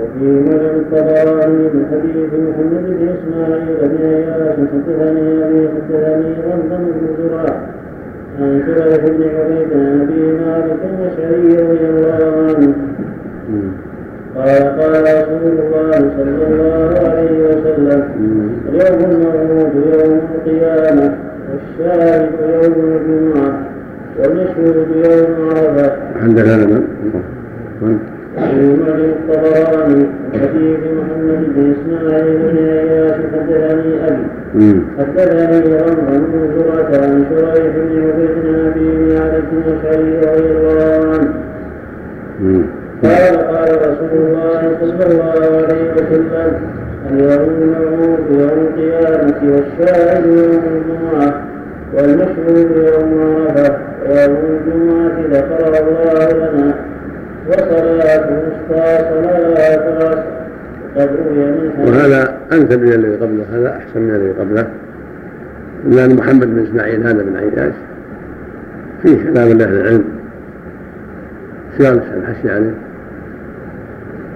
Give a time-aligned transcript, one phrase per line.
[0.00, 7.06] وفي مسند الطبراني من حديث محمد بن اسماعيل بن اياس حدثني ابي حدثني غنم بن
[7.18, 7.56] زراع
[8.40, 12.74] عن شريح بن عبيد عن ابي مالك المشعري رضي الله عنه.
[14.36, 18.02] قال قال رسول الله صلى الله عليه وسلم
[18.68, 21.14] اليوم الموعود يوم القيامه
[21.50, 23.52] والشاهد يوم الجمعه
[24.18, 25.92] والمشهود يوم عرفه.
[26.22, 26.82] عند هذا
[28.36, 37.24] وفي الطبراني حديث محمد بن اسماعيل بن اياس حدثني ابي حدثني رمح بن زرعه عن
[37.74, 39.16] بن عبيد بن ابي
[39.52, 41.32] الاشعري رضي الله عنه
[43.04, 46.52] قال قال رسول الله صلى الله عليه وسلم
[47.10, 51.42] اليوم الموعود يوم القيامة والشاهد يوم الجمعة
[51.94, 53.76] والمشهود يوم عرفة
[54.08, 56.74] ويوم الجمعة ذكره الله لنا
[57.48, 60.20] وصلاة الوسطى صلاة العصر
[61.86, 64.66] وهذا أنسب من الذي قبله هذا أحسن من الذي قبله.
[65.88, 67.74] لأن محمد بن إسماعيل هذا بن عياش.
[69.02, 70.04] فيه كلام لأهل العلم.
[71.78, 72.74] سيارة الحشي عليه.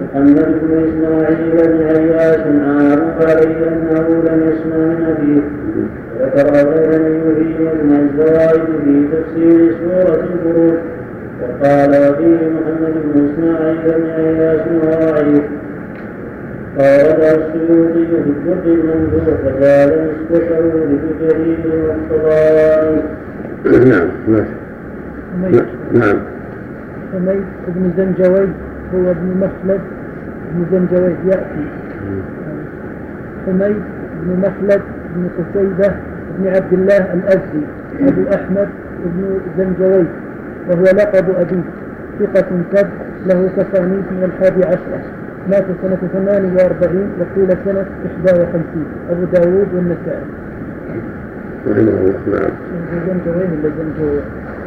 [0.01, 5.41] محمد بن إسماعيل بن عياش عار عليه أنه لم يسمع من أبيه.
[6.21, 10.77] ذكر غير من يريد من الزوائد في تفسير سورة البروج.
[11.41, 15.43] وقال فيه محمد بن إسماعيل بن عياش وضعيف
[16.77, 23.01] قال السيوطي في الدر المنذور فزاد نصف لكجرير جرير والطبراني
[23.89, 24.45] نعم نعم
[25.93, 26.17] نعم.
[27.13, 28.47] حميد بن زنجوي
[28.95, 29.81] هو ابن مخلد.
[30.53, 31.65] بن زنجوي يأتي.
[33.45, 33.81] حميد
[34.23, 34.81] بن مخلد
[35.15, 35.95] بن قتيبة
[36.39, 37.65] بن عبد الله الأزدي
[38.01, 38.67] أبو أحمد
[39.05, 40.05] بن زنجوي
[40.69, 41.63] وهو لقب أبيه
[42.19, 42.87] ثقة كب
[43.25, 45.01] له تصانيف من الحادي عشرة
[45.49, 48.85] مات سنة ثمان وأربعين وقيل سنة إحدى وخمسين.
[49.09, 50.25] أبو داود والنسائي.
[51.67, 52.51] رحمه الله نعم.
[53.07, 54.21] زنجويه ولا زنجويه؟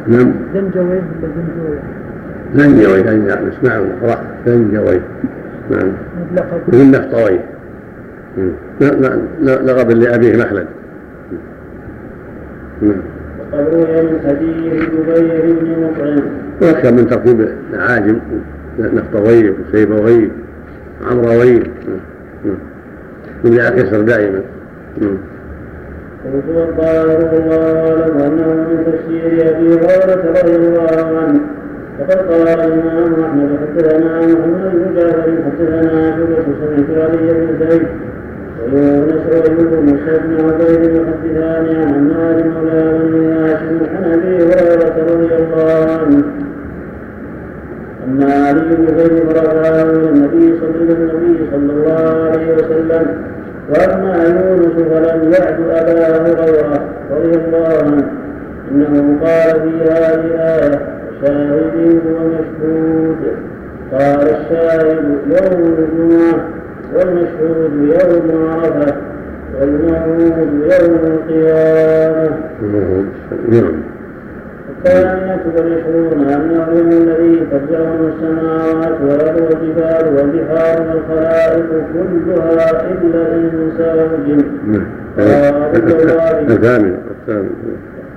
[0.07, 0.33] نعم.
[0.53, 1.79] زنجويه ولا زنجويه؟
[2.55, 5.01] زنجوي زنجوي اسمعوا القراءة زنجوي
[5.71, 5.91] نعم.
[6.67, 7.39] من نفطوي
[9.41, 10.67] لقب لأبيه مخلد.
[12.81, 13.18] نعم.
[13.53, 16.21] وقد روي من حديث جبير بن مطعم
[16.61, 18.19] ويخشى من ترتيب العاجم
[18.79, 20.29] نفطوي وسيبوي
[21.11, 21.63] عمروي
[23.43, 24.41] من يعكسر دائما
[26.25, 31.39] قلت والظاهر الله اعلم انه من تفسير ابي هريره رضي الله عنه
[31.99, 37.87] وقد قال الامام احمد حدثنا محمد بن جعفر حدثنا شعبة سمعت علي بن زيد
[38.73, 45.35] ويونس ويوسف موسى بن عبيد يحدثان عن عمار مولى بن هاشم عن ابي هريره رضي
[45.35, 46.23] الله عنه
[48.07, 50.59] أن علي بن زيد رفعه إلى النبي
[51.51, 53.05] صلى الله عليه وسلم
[53.69, 58.07] وأما يونس فلم يعد أبا هريرة رضي الله عنه
[58.71, 60.81] إنه قال في هذه الآية
[61.21, 63.17] شاهد ومشهود
[63.91, 66.58] قال الشاهد يوم الجمعة
[66.95, 68.95] والمشهود يوم عرفة
[69.59, 72.31] والموعود يوم القيامة.
[74.85, 84.41] الثانية والعشرون أنه اليوم الذي ترجعون السماوات والأرض والجبال والبحار والخلائق كلها إلا الإنس والجن.
[86.49, 86.97] الثامنة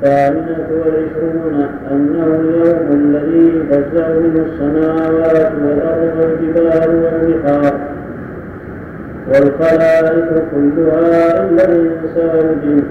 [0.03, 3.63] الثامنة والعشرون أنه اليوم الذي
[4.21, 7.75] منه السماوات والأرض والجبال والبحار
[9.29, 12.83] والخلائق كلها إلا الإنس والجن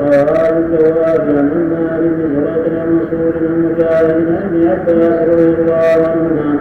[0.00, 6.58] رواه الجواب عن عمار بن عن مسعود بن مجاهد عن ابن عباس رضي الله عنهما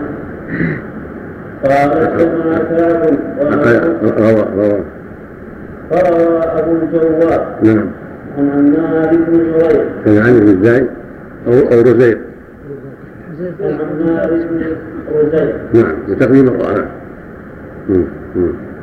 [1.63, 3.13] قال سمع كعب
[4.19, 4.81] روى روى
[5.89, 7.89] فروى أبو الجواب نعم.
[8.37, 10.87] عن عمار بن جرير كان علي بن زايد
[11.47, 12.17] أو أو رزيق.
[13.61, 14.61] عن عمار بن
[15.15, 15.55] رزيق.
[15.73, 16.85] نعم بتقديم القرآن.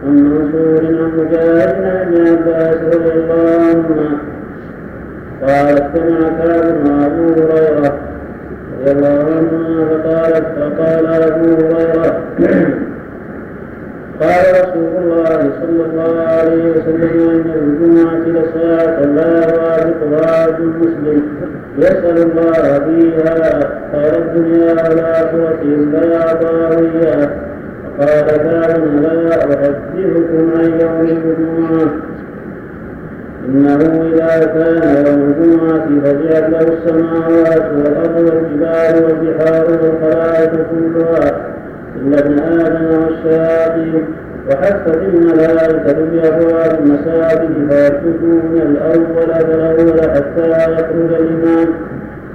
[0.07, 4.19] عن منصور عن مجاهد عن ابن عباس رضي الله عنهما
[5.43, 7.99] قال استمع كعب وابو هريره
[8.81, 12.23] رضي الله عنهما فقالت فقال ابو هريره
[14.21, 21.23] قال رسول الله صلى الله عليه وسلم ان الجمعه لساعه لا يوافقها عبد مسلم
[21.79, 23.61] يسأل الله فيها
[23.93, 27.50] خير الدنيا والآخرة الا اعطاه اياه
[28.01, 31.93] قال كعب لا احدثكم عن يوم الجمعه
[33.49, 33.77] إنه
[34.15, 41.51] إذا كان يوم الجمعة فجعت له السماوات والأرض والجبال والبحار والخلائق كلها
[41.97, 44.05] إلا ابن آدم والشياطين
[44.51, 51.69] وحفت الملائكة بأبواب المساجد فيسجدون الأول فالأول حتى يخرج الإمام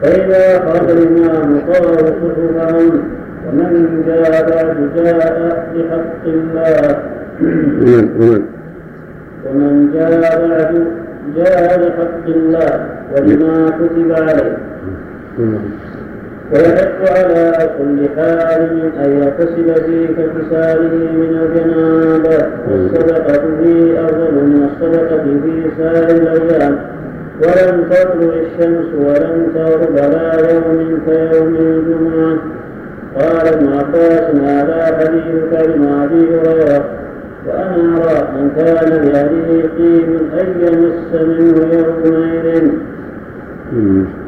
[0.02, 3.04] فإذا خرج الإمام طاروا صحفهم
[3.48, 5.18] ومن جاء بعد جاء
[5.76, 6.86] بحق الله.
[9.46, 10.72] ومن جاء بعد
[11.36, 12.72] جاء بحق الله
[13.12, 14.58] وبما كتب عليه.
[16.54, 17.46] ويحق على
[17.78, 18.64] كل حال
[19.04, 22.38] أن يغتسل في كتساله من الجنابة
[22.72, 26.76] والصدقة فيه أفضل من الصدقة في سائر الأيام.
[27.42, 32.34] ولم تطلع الشمس ولم تغرب على يوم كيوم الجمعة.
[33.16, 36.86] قال ابن عباس هذا حديث كلمة أبي هريرة
[37.48, 40.10] وأنا أرى من كان بهذه قيم
[40.40, 42.68] أن يمس منه يومئذ.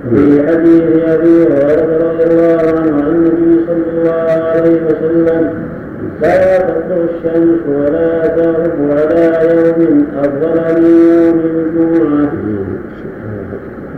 [0.09, 5.41] في حديث أبي هريرة رضي الله عنه عن النبي صلى الله عليه وسلم
[6.21, 9.23] لا تطلع الشمس ولا تغرب على
[9.55, 12.31] يوم أفضل من يوم الجمعة.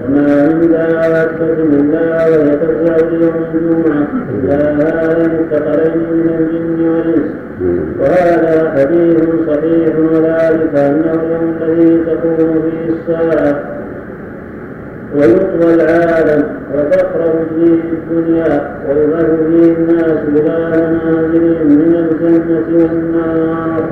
[0.10, 4.08] وما من دابة إلا وهي ترجع ليوم الجمعة
[4.44, 7.32] إلا هذا الثقلين من الجن والإنس
[8.00, 13.64] وهذا حديث صحيح وذلك أنه اليوم الذي تقوم فيه الساعة
[15.16, 16.44] ويطوى العالم
[16.76, 23.90] وتخرج فيه الدنيا ويبعث فيه الناس إلى منازل من الجنة والنار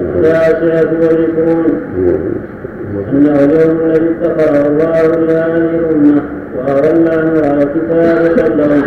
[0.00, 1.66] التاسعة والعشرون
[3.12, 6.22] أنه اليوم الذي اتخذه الله لهذه الأمة
[6.56, 8.82] وأضل عنها كتاب لهم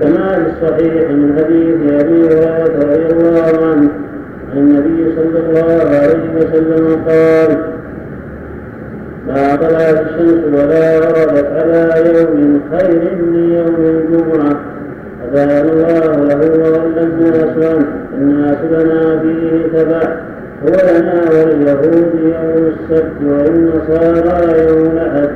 [0.00, 3.88] كما في الصحيح من حديث أبي هريرة رضي الله عنه
[4.52, 7.50] عن النبي صلى الله عليه وسلم قال
[9.28, 11.82] ما طلعت الشمس ولا غربت على
[12.14, 14.60] يوم خير من يوم الجمعة.
[15.32, 17.86] أذان الله له وولى الناس عنه
[18.18, 20.16] الناس لنا فيه تبع.
[20.64, 25.30] هو لنا ولليهود يوم السبت وللنصارى يوم الأحد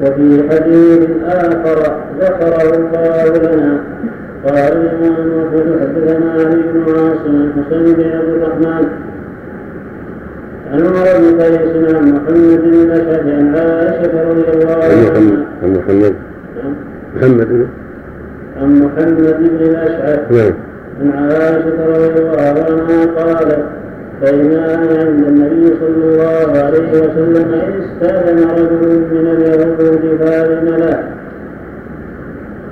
[0.00, 1.78] وفي حديث آخر
[2.20, 3.80] ذكره الله لنا.
[4.44, 8.84] قال الإمام أحمد حدثنا علي بن عاصم حسين بن عبد الرحمن.
[10.72, 15.44] عن عمر بن قيس عن محمد بن الاشعث عن عائشه رضي الله عنها.
[15.62, 16.14] عن محمد
[17.16, 17.68] محمد.
[18.60, 20.65] عن محمد بن الاشعث نعم.
[21.00, 23.64] عن عائشه رضي الله عنها قالت
[24.22, 31.02] بينا عند النبي صلى الله عليه وسلم استاذن رجل من اليهود فاذن له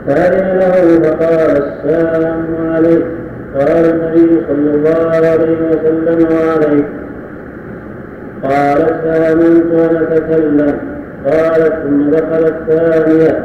[0.06, 3.04] فاذن له فقال السلام عليك
[3.54, 6.86] قال النبي صلى الله عليه وسلم وعليك
[8.42, 10.78] قالت فآمنت ونتكلم
[11.26, 13.44] قالت ثم دخلت ثانية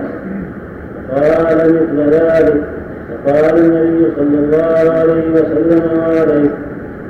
[1.15, 2.78] قال مثل ذلك.
[3.25, 6.49] فقال النبي صلى الله عليه وسلم وعليه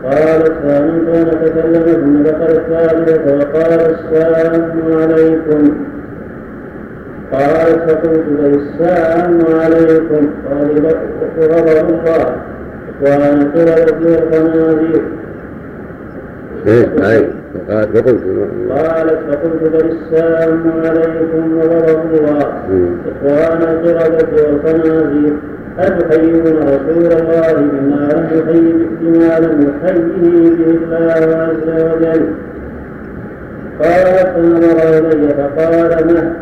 [0.04, 4.72] قالت فآمنت ونتكلم ثم دخلت ثالثة وقال السلام
[5.02, 5.78] عليكم
[7.32, 10.94] قالت فقلت بل السلام عليكم قال
[11.40, 12.36] غضب الله.
[13.02, 15.02] وأنا قرأت الخنازير
[16.68, 18.24] إيه فقالت فقلت
[18.70, 22.54] قالت فقلت بل السلام عليكم وغضب الله
[23.10, 25.34] اخوان القردة والخنازير
[25.88, 32.26] أتحيون رسول الله بما لم يحيي بما لم يحييه به الله عز وجل
[33.84, 36.34] قالت فنظر إلي فقال مه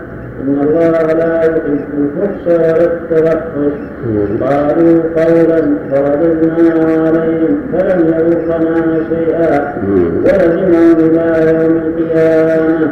[0.43, 1.62] إن الله لا يحب
[1.97, 3.77] الفحش ولا التفحش
[4.41, 9.73] قالوا قولا فرددنا عليهم فلم يضرنا شيئا
[10.23, 11.00] ولزمهم
[11.97, 12.91] إلى يوم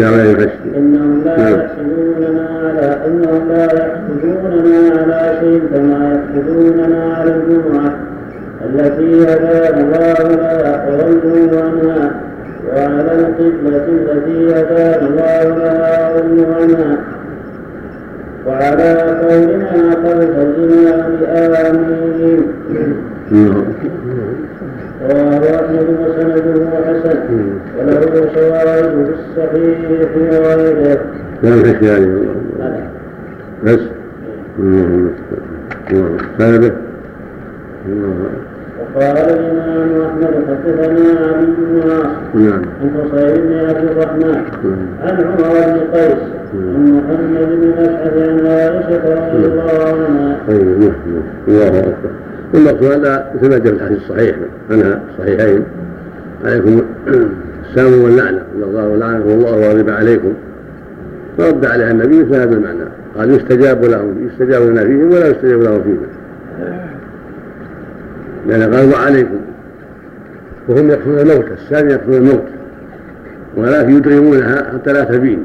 [0.00, 7.96] القيامة إنهم لا يحسدوننا على إنهم لا يحسدوننا على شيء كما يحسدوننا على الجمعة
[8.64, 12.20] التي هدانا الله لها وضلوا عنها
[12.68, 16.96] وعلى القبلة التي هدانا الله لها وضلوا عنها.
[18.46, 18.88] وعلى
[19.22, 22.42] قولنا خلف الإمام آمين.
[25.10, 27.18] رواه أحمد وسنده حسن
[27.78, 29.78] وله شواهد في الصحيح
[30.16, 31.00] وغيره.
[31.42, 32.08] لا في يعني
[33.64, 33.80] بس
[36.38, 36.72] سنده
[38.78, 41.74] وقال الإمام أحمد حدثنا علي بن
[42.34, 44.40] نعم عن حصين بن عبد الرحمن
[45.02, 46.22] عن عمر بن قيس
[46.54, 50.36] عن محمد بن أشعث عن عائشة رضي الله عنها
[51.48, 52.10] الله أكبر.
[52.54, 54.36] والمقصود ان مثل ما جاء في الحديث الصحيح
[54.70, 55.62] عنها الصحيحين
[56.44, 56.82] عليكم
[57.70, 58.42] السلام واللعنة.
[58.56, 60.32] إن الله ولعنه الله وغضب عليكم.
[61.38, 62.84] فرد عليها النبي في هذا المعنى
[63.16, 66.08] قال يستجاب لهم يستجاب لنا فيهم ولا يستجاب لهم فينا.
[68.46, 69.40] لأن قال وعليكم
[70.68, 72.44] وهم يقتلون الموت السامي يقتلون الموت
[73.56, 75.44] ولكن يدغمونها حتى لا تبين.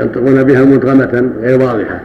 [0.00, 2.00] ينطقون بها مدغمة غير واضحة.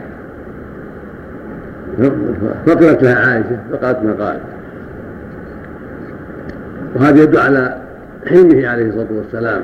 [2.66, 4.42] فقلت لها عائشة فقالت ما قالت.
[6.96, 7.78] وهذا يدل على
[8.28, 9.62] حلمه عليه الصلاة والسلام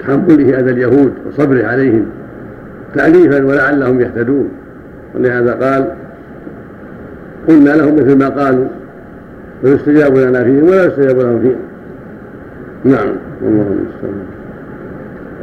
[0.00, 2.06] تحمله أذى اليهود وصبره عليهم
[2.94, 4.48] تأليفا ولعلهم يهتدون.
[5.14, 5.88] ولهذا قال
[7.48, 8.66] قلنا لهم مثل ما قالوا
[9.62, 11.60] ويستجاب لنا فيهم ولا يستجاب لهم فيهم
[12.84, 13.08] نعم
[13.42, 14.26] والله المستعان.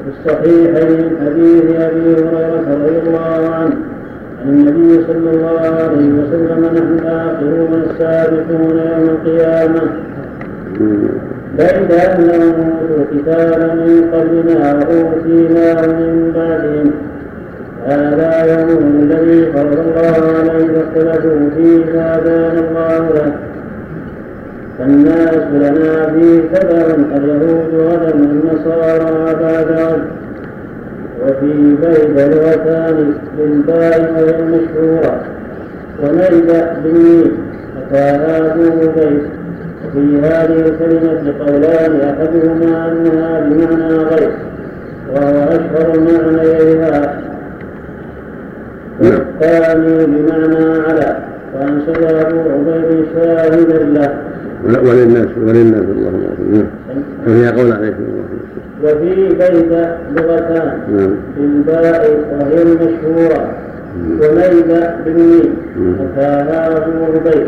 [0.03, 3.75] في الصحيحين حديث أبي هريرة رضي الله عنه
[4.41, 9.81] عن النبي صلى الله عليه وسلم نحن الاخرون السابقون يوم القيامة.
[11.57, 16.91] بعد انهم اوتوا كتابا من قبلنا واوتيناه من بعدهم.
[17.85, 23.33] هذا يوم الذي فرض الله عليه واختلفوا فيه فهدانا الله له.
[24.79, 30.01] فالناس لنا فيه سبب اليهود غدا النصارى بعد غد
[31.23, 33.13] وفي بيت لغتان
[33.67, 35.21] وهي المشهورة
[36.03, 36.51] ونيد
[36.83, 37.31] بالميم
[37.91, 39.21] أتاها ذو بيت
[39.85, 44.31] وفي هذه الكلمة قولان أحدهما أنها بمعنى غير
[45.13, 47.21] وهو أشهر معنيها
[48.99, 51.17] والثاني بمعنى على
[51.53, 54.19] وأنشد أبو عبيد شاهدا له.
[54.63, 56.65] وللناس وللناس اللهم نعم.
[57.25, 57.95] ففيها قول عليه
[58.83, 59.71] وفي بيت
[60.15, 61.15] لغتان نعم.
[61.37, 63.51] بالباء وهي المشهورة
[63.97, 65.53] وميد بالميم
[65.99, 67.47] أتاها أبو عبيد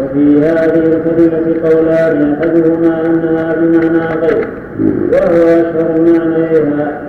[0.00, 4.46] وفي هذه الكلمة قولان أحدهما أنها بمعنى غير
[5.12, 7.02] وهو أشهر معنيها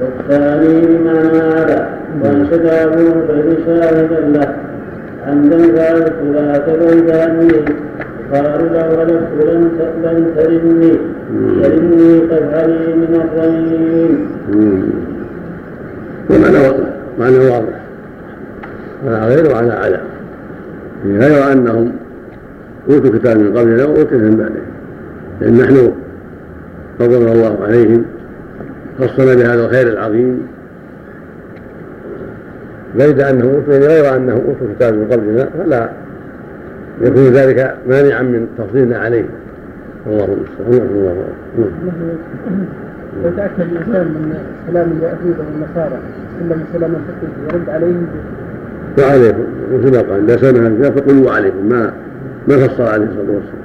[0.00, 1.88] والثاني بمعنى على
[2.22, 4.54] وانشد ابو بكر شاهدا له.
[5.26, 7.64] عمدا فعلت لا تبعد عني
[8.32, 9.70] قال لو غلبت لن
[10.04, 10.92] لن ترني
[11.62, 14.12] ترني تفعلي من الرميم
[16.30, 16.88] ومعنى واضح.
[17.18, 17.80] معنى واضح.
[19.06, 20.00] على غير وعلى على.
[21.06, 21.92] غير أنهم
[22.90, 24.66] أوتوا كتاب من قبلنا واوتوا من بعدهم
[25.40, 25.92] لأن نحن
[26.98, 28.04] فضلنا الله عليهم
[28.98, 30.46] خصنا بهذا الخير العظيم.
[32.94, 35.88] بيد انه أوتوا غير انه أوتوا كتاب من قبلنا فلا
[37.00, 39.24] يكون ذلك مانعا من تفضيلنا عليه.
[40.06, 40.88] الله المستعان.
[40.88, 41.26] الله
[43.24, 44.38] لو تأكد الإنسان من
[44.70, 45.98] كلام اليهود أو النصارى
[46.40, 48.06] الا من سلام الفقه يرد عليهم
[48.98, 51.92] وعليكم مثل ما قال إذا سمع الكتاب فقلوا وعليكم ما
[52.48, 53.64] ما فصل عليه الصلاة والسلام.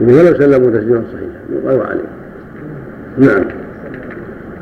[0.00, 1.64] ولو سلموا تسليما صحيحا.
[1.64, 2.08] يقال وعليكم
[3.18, 3.63] نعم.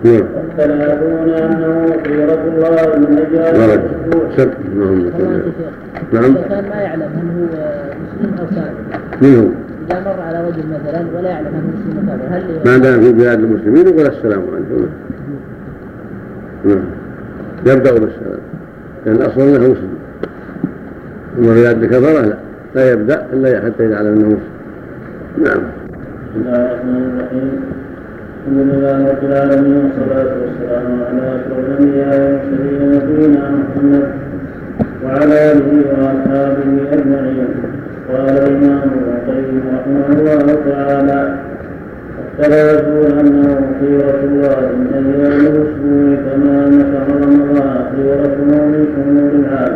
[0.04, 3.80] والثلاثون أنه خيرة الله من أجل
[4.36, 5.12] سب اللهم
[6.12, 6.34] نعم.
[6.34, 7.46] كان ما يعلم هل هو
[8.02, 8.74] مسلم أو كافر.
[9.22, 9.46] من هو؟
[9.90, 13.12] إذا مر على رجل مثلا ولا يعلم هو مسلم أو كافر هل ما دام في
[13.12, 14.88] بلاد المسلمين يقول السلام عليكم.
[16.64, 16.84] نعم.
[17.66, 18.38] يبدأ بالسلام.
[19.06, 19.94] لأن الاصل أنه مسلم.
[21.38, 22.36] أما بلاد الكفرة لا.
[22.74, 24.40] لا يبدأ إلا حتى يعلم أنه مسلم.
[25.38, 25.62] نعم.
[26.30, 27.81] بسم الله الرحمن الرحيم.
[28.42, 34.06] الحمد لله رب العالمين والصلاة والسلام على أشرف الأنبياء والمرسلين نبينا محمد
[35.04, 37.48] وعلى آله وأصحابه أجمعين.
[38.08, 41.34] قال الإمام ابن القيم رحمه الله تعالى
[42.38, 46.56] الثلاثون أنه خيرة الله من أيام الأسبوع كما
[46.92, 49.74] شهر رمضان خيرته من شهور العام.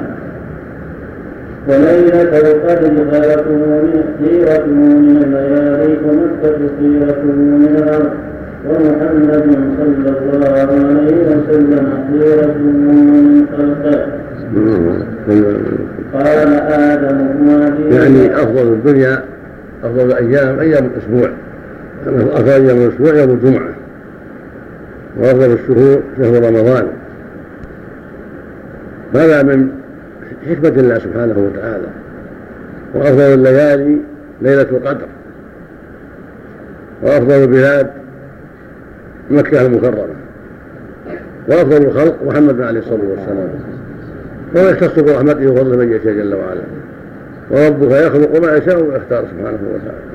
[1.69, 8.26] وليلة القدر خيرته من خيرته من الليالي ومكة خيرته من الأرض
[8.69, 9.45] ومحمد
[9.79, 13.47] صلى الله عليه وسلم خيرة من
[16.15, 19.23] قال آدم بن يعني أفضل الدنيا
[19.85, 21.31] أفضل الأيام أيام الأسبوع.
[22.07, 23.75] أفضل أيام الأسبوع يوم الجمعة.
[25.19, 26.87] وأفضل الشهور شهر رمضان.
[29.15, 29.69] هذا من
[30.51, 31.89] حكمة الله سبحانه وتعالى.
[32.95, 33.97] وأفضل الليالي
[34.43, 35.07] ليلة القدر.
[37.03, 37.91] وأفضل البلاد
[39.31, 40.15] مكة المكرمة.
[41.49, 43.49] وأفضل الخلق محمد عليه الصلاة والسلام.
[44.55, 46.63] وما يختص برحمته وفضله من يشاء جل وعلا.
[47.51, 50.07] وربك يخلق ما يشاء ويختار سبحانه وتعالى.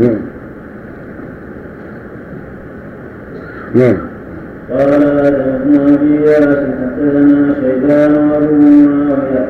[0.00, 0.18] نعم.
[3.74, 3.96] نعم.
[4.70, 9.48] قال ابن ابي ياسر حدثنا شيبان وابو معاوية.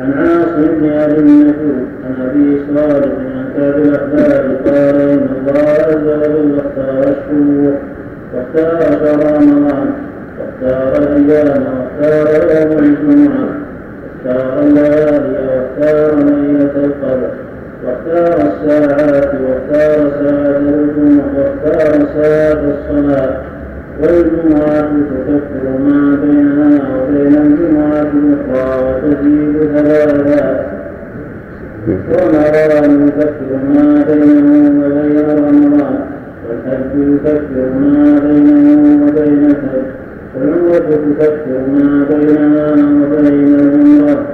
[0.00, 6.06] عن عاصم بن أبي النجود عن أبي صالح عن كعب الاحباب قال إن الله عز
[6.06, 7.74] وجل اختار الشهور
[8.34, 9.90] واختار رمضان
[10.38, 11.64] واختار الإيام
[12.02, 13.48] واختار يوم الجمعة
[14.24, 17.30] واختار الليالي واختار ليلة القدر
[17.84, 23.36] واختار الساعات واختار ساعة الجمعة واختار ساعة الصلاة
[24.00, 30.72] والجمعة تكفر ما بينها وبين الجمعة الأخرى وتزيد ثلاثا
[31.88, 32.88] وما روى
[33.74, 35.91] ما بينه وبين رمضان
[36.72, 39.88] والحج يكفر ما بينه وبين الحج
[40.36, 44.26] والعمرة تكفر ما بينها وبين العمرة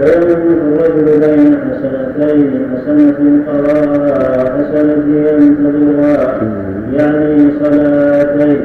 [0.00, 6.40] ويموت الرجل بين حسنتين حسنة قضاها حسنة ينتظرها
[6.92, 8.60] يعني صلاتين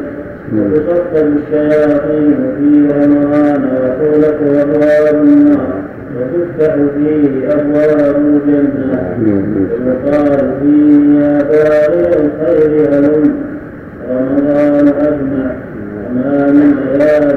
[0.53, 5.82] وتصفد الشياطين في رمضان وتغلق أبواب النار
[6.15, 8.99] وتفتح فيه أبواب الجنة.
[9.85, 13.25] ويقال فيه يا باغي الخير هلم
[14.09, 15.47] رمضان أجمع.
[16.09, 17.27] وما من ليال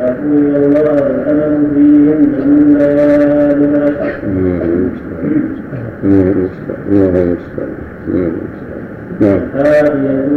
[0.00, 4.20] أحب إلى الله الأمل فيهن من ليالي العشر.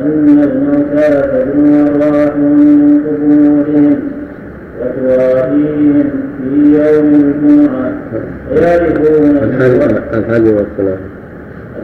[0.00, 4.11] أن الموتى تدنو أرواحهم من قبورهم.
[4.82, 7.92] وتوافيهم في يوم الجمعة.
[8.50, 9.36] ويعرفون
[10.14, 11.12] الحادية والثلاثون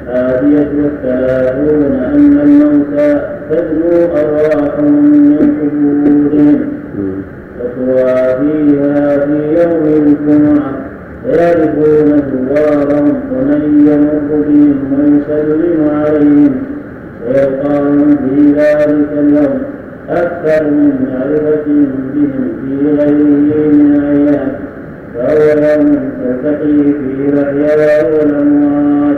[0.09, 3.11] الحادية والثلاثون أن الموتى
[3.51, 6.59] تدنو أرواحهم من قبورهم.
[7.61, 10.73] وتوافيها في يوم الجمعة.
[11.27, 16.55] ويعرفون زوارهم ومن يمر بهم ويسلم عليهم.
[17.29, 19.59] ويلقاهم في ذلك اليوم.
[20.09, 24.53] أكثر من معرفتهم بهم في غيره من الأيام
[25.15, 29.17] فهو يوم تلتقي فيه الأحياء والأموات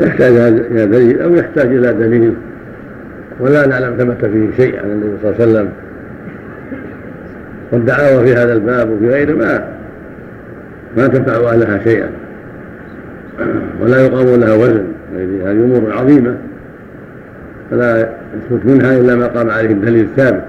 [0.00, 2.34] يحتاج إلى دليل أو يحتاج إلى دليل؟
[3.40, 5.68] ولا نعلم ثبت فيه شيء عن النبي صلى الله عليه وسلم.
[7.72, 9.64] والدعاوى في هذا الباب وفي غيره ما
[10.96, 12.08] ما تنفع أهلها شيئا.
[13.80, 14.84] ولا يقام لها وزن.
[15.16, 16.36] هذه أمور عظيمة.
[17.74, 20.44] فلا يثبت منها إلا ما قام عليه الدليل الثابت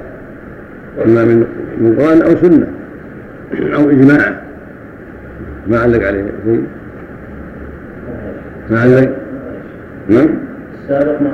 [1.05, 1.45] إما من
[1.77, 2.67] من قرآن أو سنة
[3.75, 4.33] أو إجماع.
[5.67, 6.63] ما علق عليه شيء؟
[8.69, 9.11] ما علق؟
[10.09, 10.29] نعم.
[10.83, 11.31] السابق ما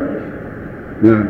[1.03, 1.25] نعم.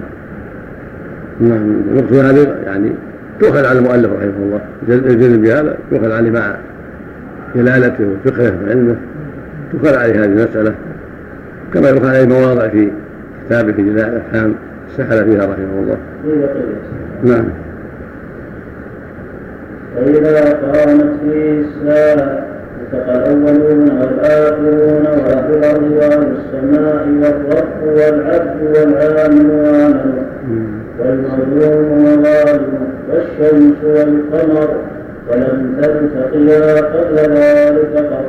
[1.39, 1.81] نعم.
[1.91, 2.91] المقصود هذه يعني
[3.39, 4.61] تؤخذ على المؤلف رحمه الله.
[4.87, 6.55] الجزم بهذا يؤخذ عليه مع
[7.55, 8.95] جلالته وفقهه وعلمه
[9.71, 10.75] تؤخذ عليه هذه المسألة.
[11.73, 12.91] كما يؤخذ عليه مواضع في
[13.51, 14.55] كتابه في جلاء الأفهام
[14.97, 15.97] سهل فيها رحمه الله.
[17.23, 17.45] نعم.
[19.95, 22.45] فإذا قامت فيه الساعة
[22.81, 30.23] التقى الأولون والآخرون وأهل الأرض وأهل السماء والرب والعبد والعامل وعمله
[30.99, 32.73] والمظلوم وظالم
[33.09, 34.75] والشمس والقمر.
[35.31, 38.25] ولم تلتقيا قبل ذلك قط.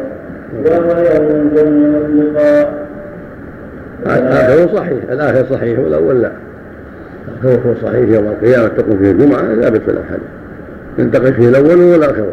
[0.66, 2.81] وهو يوم الجمع واللقاء
[4.06, 5.10] الآخر صحيح.
[5.10, 6.32] الآخر صحيح والأول لا.
[7.42, 10.20] الآخر هو صحيح يوم القيامة تقوم فيه الجمعة لا بأس حاجة
[10.98, 12.26] ينتقل فيه الأول والآخر.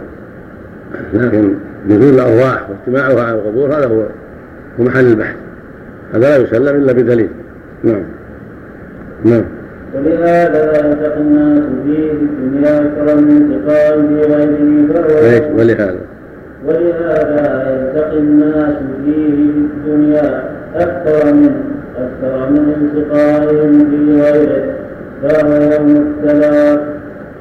[1.14, 1.54] لكن
[1.90, 4.02] نزول الأرواح واجتماعها على القبور هذا هو
[4.80, 5.36] هو محل البحث.
[6.14, 7.30] هذا لا يسلم إلا بدليل.
[7.84, 8.04] نعم.
[9.26, 9.44] نعم.
[9.96, 16.00] ولهذا يلتقي الناس فيه في الدنيا أكثر من التقاء في غيره فهو ولهذا.
[16.66, 21.52] ولهذا يلتقي الناس فيه في الدنيا أكثر من
[21.98, 24.64] أكثر من التقائهم في غيره.
[25.24, 26.80] فهو يوم الثلاث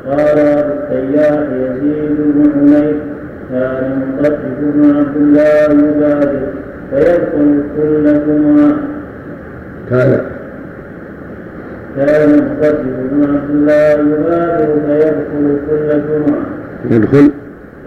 [0.06, 2.96] قال أبو التياح يزيد بن حميد
[3.50, 6.46] كان مطرف بن عبد الله يبادر
[6.90, 8.76] فيدخل كل جمعة.
[9.90, 10.20] كان.
[11.96, 12.80] كان مطرف
[13.12, 16.46] بن عبد الله يبادر فيدخل كل جمعة.
[16.90, 17.30] يدخل.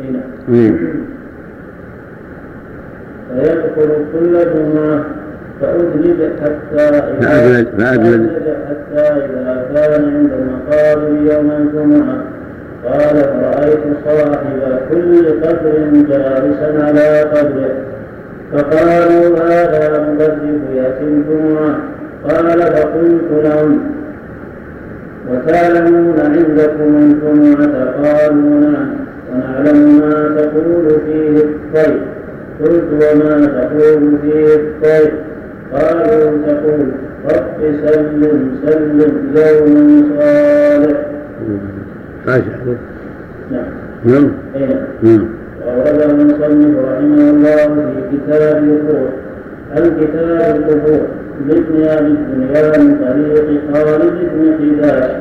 [0.04, 0.22] هنا.
[0.50, 0.78] مم.
[3.30, 5.21] فيدخل كل جمعة.
[5.62, 8.30] فأدلج حتى إذا فأدلج.
[8.68, 12.24] حتى إذا كان عند المقابر يوم الجمعة
[12.86, 15.72] قال فرأيت صاحب كل قبر
[16.10, 17.72] جالسا على قبره
[18.54, 21.78] فقالوا هذا مبذب يأتي الجمعة
[22.30, 23.80] قال فقلت لهم
[25.30, 28.90] وتعلمون عندكم الجمعة قالوا نعم
[29.34, 32.00] ونعلم ما تقول فيه الطير
[32.64, 35.12] قلت وما تقول فيه الطير
[35.74, 36.88] قالوا تقول
[37.26, 39.00] رب سلم سلم
[39.36, 40.98] يوم صالح
[42.28, 42.76] حاشا
[43.52, 43.66] نعم
[44.06, 45.26] نعم نعم مم.
[45.68, 49.10] وأورده المصنف رحمه الله في كتاب القبور
[49.78, 51.02] الكتاب القبور
[51.48, 55.12] لابن ابي الدنيا من طريق خالد بن خداش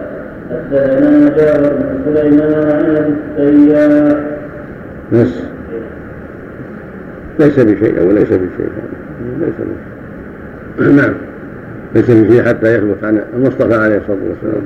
[0.51, 4.19] حدثنا جابر بن سليمان عن ابي التياح
[5.13, 5.33] بس
[7.39, 8.71] ليس بشيء وليس بشيء
[9.41, 10.00] ليس بشيء
[10.79, 11.15] نعم
[11.95, 14.63] ليس فيه حتى يثبت عن المصطفى عليه الصلاه والسلام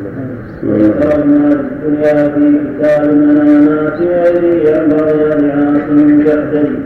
[1.52, 6.78] الدنيا في كتاب المنامات وإليه عن بغيان عاصم الجحدري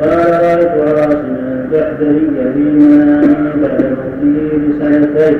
[0.00, 5.38] قال رأيت عاصم الجحدري في منامي بعد موته بسنتين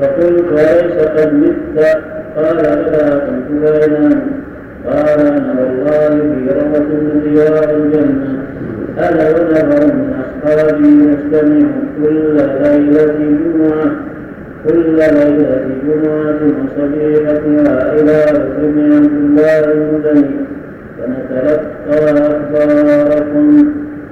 [0.00, 1.78] فقلت أليس قد مت
[2.36, 4.20] قال بلى قلت وأين
[4.86, 8.42] قال أنا والله في روضة من رياض الجنة
[8.98, 11.68] أنا ونفر من أصحابي نجتمع
[12.02, 13.90] كل ليلة جمعة
[14.68, 20.30] كل ليلة جمعة وصبيحتها إلى عبد الله المدني
[20.98, 23.66] فنتلقى أخباركم.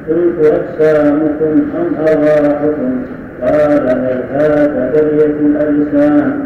[0.09, 3.03] قلت أجسامكم أم أرواحكم؟
[3.43, 6.41] قال هيهات بلية الأجسام؟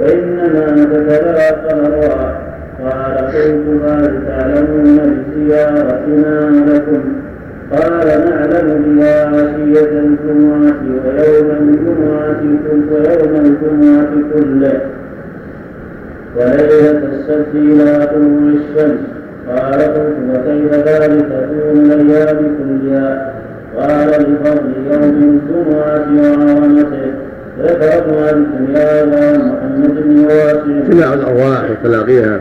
[0.00, 2.38] وإنما تتلاقى الأرواح.
[2.84, 7.19] قال قلت هل تعلمون بزيارتنا لكم؟
[7.72, 12.40] قال نعلم بها عشية الجمعة ويوم الجمعة
[12.92, 14.80] ويوم الجمعة كله.
[16.36, 19.00] وليلة السبت إلى طلوع الشمس.
[19.48, 23.32] قال قلت وكيف ذلك دون الأيام كلها؟
[23.76, 27.12] قال بفضل يوم الجمعة وعظمته
[27.62, 29.04] ذكر ابن الدنيا
[29.36, 30.86] محمد بن واسع.
[30.86, 32.40] اجتماع الارواح وتلاقيها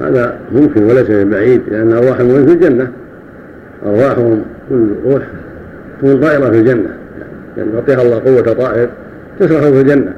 [0.00, 2.88] هذا ممكن وليس بعيد لأن أرواح المؤمنين في الجنة.
[3.86, 5.22] أرواحهم كل روح
[5.98, 6.90] تكون طائرة في الجنة.
[7.56, 8.88] يعني يعطيها الله قوة طائر
[9.40, 10.12] تسرح في الجنة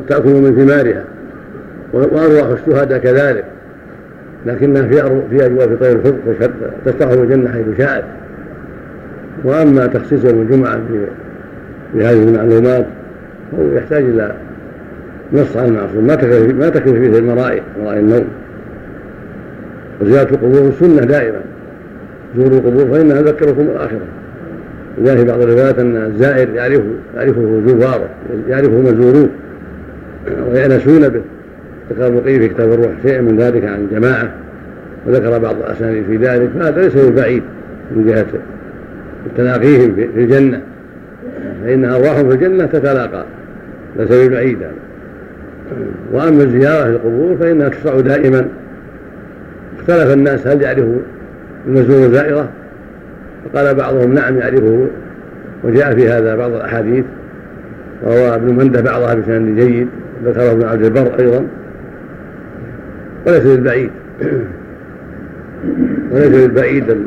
[0.00, 1.04] وتأكل من ثمارها.
[1.92, 3.44] وأرواح الشهداء كذلك.
[4.46, 6.52] لكنها في في أجواء طير الخلق
[6.84, 8.04] تسرح في الجنة حيث شاءت.
[9.44, 10.80] وأما تخصيص يوم الجمعة
[11.94, 12.86] بهذه المعلومات
[13.52, 14.34] فهو يحتاج إلى
[15.32, 18.24] نص عن المعصوم ما تكفي ما تكفي فيه المرائي مرائي النوم.
[20.00, 21.40] وزيارة القبور سنة دائما.
[22.36, 24.06] زوروا القبور فإنها تذكركم الآخرة.
[24.98, 26.84] وجاء في بعض الروايات أن الزائر يعرفه
[27.16, 28.08] يعرفه زواره
[28.48, 29.28] يعرفه مزوروه
[30.52, 31.20] ويأنسون به.
[31.90, 34.30] ذكر المقيم في كتاب الروح شيئا من ذلك عن جماعة
[35.06, 37.42] وذكر بعض الأسانيد في ذلك فهذا ليس بعيد
[37.96, 38.26] من جهة
[39.36, 40.60] تلاقيهم في الجنة.
[41.64, 43.24] فإن أرواحهم في الجنة تتلاقى
[43.96, 44.72] ليس ببعيد هذا.
[46.12, 48.46] وأما الزيارة في القبور فإنها تشرع دائما.
[49.78, 50.98] اختلف الناس هل يعرفوا
[51.66, 52.48] المزور زائرة
[53.44, 54.86] فقال بعضهم نعم يعرفه.
[55.64, 57.04] وجاء في هذا بعض الأحاديث.
[58.02, 59.88] وروى ابن مندة بعضها بسند جيد.
[60.24, 61.46] ذكره ابن عبد البر أيضا.
[63.26, 63.90] وليس بالبعيد
[66.12, 67.06] وليس بالبعيد أن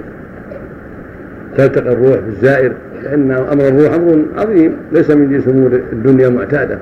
[1.57, 2.71] تلتقي الروح بالزائر.
[3.03, 4.71] لأن أمر الروح أمر عظيم.
[4.91, 6.77] ليس من جنس أمور الدنيا معتادة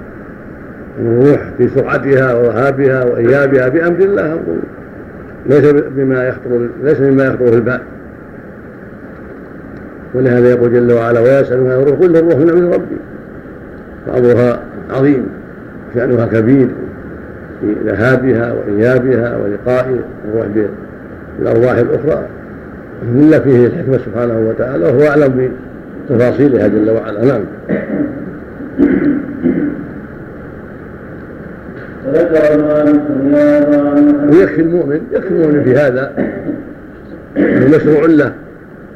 [0.99, 4.33] الروح في سرعتها ووهابها وإيابها بأمر الله.
[4.33, 4.57] أمر
[5.45, 7.81] ليس بما يخطر ليس مما يخطر في البال.
[10.13, 11.99] ولهذا يقول جل وعلا ويسألونها الروح.
[11.99, 12.97] قل الروح من أمر ربي.
[14.05, 15.27] فأمرها عظيم.
[15.95, 16.67] شأنها كبير
[17.61, 20.47] في ذهابها وإيابها ولقاء الروح
[21.39, 22.25] بالأرواح الأخرى.
[23.15, 25.51] إلا فيه الحكمة سبحانه وتعالى وهو أعلم
[26.09, 27.25] بتفاصيلها جل وعلا.
[27.25, 27.43] نعم.
[34.31, 36.11] ويكفي المؤمن يكفي المؤمن في هذا.
[37.37, 38.33] انه مشروع له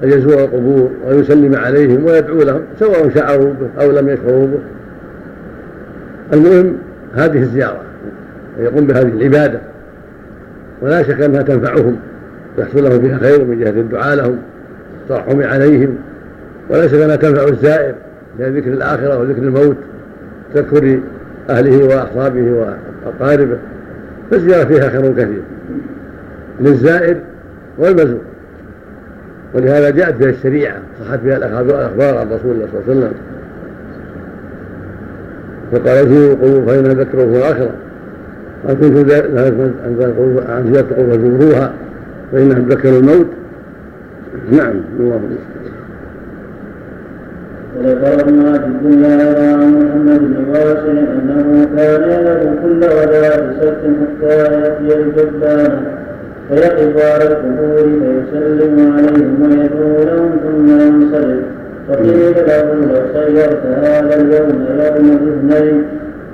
[0.04, 4.60] أن يزور القبور ويسلم عليهم ويدعو لهم سواء شعروا به أو لم يشعروا به.
[6.34, 6.78] المهم
[7.15, 7.82] هذه الزيارة
[8.60, 9.60] يقوم بهذه العبادة.
[10.82, 11.96] ولا شك أنها تنفعهم
[12.58, 14.38] ويحصل لهم فيها خير من جهة الدعاء لهم
[15.04, 15.98] الترحم عليهم.
[16.70, 17.96] ولا شك أنها تنفع الزائر
[18.39, 19.78] ذكر الآخرة وذكر الموت
[20.54, 21.00] تذكر
[21.50, 23.57] أهله وأصحابه واقاربه
[24.31, 25.41] فالزيارة فيها خير كثير
[26.60, 27.17] للزائر
[27.77, 28.21] والمزور.
[29.53, 33.13] ولهذا جاءت فيها الشريعة صحت فيها الاخبار عن رسول الله صلى الله عليه وسلم.
[35.71, 37.71] فقال زوروا القبور فإنها في الآخرة
[38.67, 39.12] قال كنت
[40.49, 41.73] عن زيارة القبور فزوروها
[42.31, 43.27] فإنها تذكر الموت.
[44.51, 45.21] نعم الله
[47.79, 54.99] وذكرنا في الدنيا عن محمد بن واسع أنه كان يذهب كل غداة سبت حتى يأتي
[54.99, 55.97] الجبان.
[56.49, 61.43] فيقف على القبور فيسلم عليهم ويدعو لهم ثم ينصرف
[61.89, 65.83] فقيل له لو صيرت هذا اليوم يوم الاثنين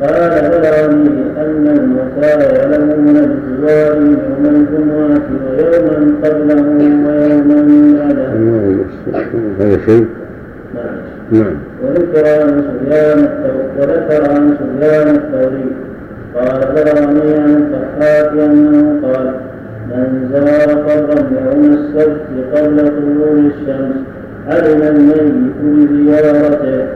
[0.02, 5.22] قال بلغني أن الموتى يعلمون بالزوار يوم الجمعة
[5.58, 6.62] ويوما قبله
[7.06, 7.60] ويوما
[8.00, 8.28] بعده.
[9.60, 10.06] هذا شيء
[11.34, 11.56] نعم.
[11.84, 13.20] وذكر عن سفيان
[13.80, 15.66] وذكر عن سفيان الثوري
[16.36, 19.34] قال بلغني عن الضحاك أنه قال
[19.90, 22.22] من زار قبرا يوم السبت
[22.54, 23.96] قبل طلوع الشمس
[24.48, 26.88] علم الميت بزيارته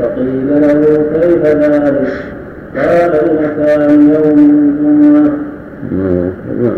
[0.00, 2.08] فقيل له كيف ذلك؟
[2.76, 5.32] قال لمكان يوم الجمعة.
[5.92, 6.30] نعم.
[6.62, 6.76] نعم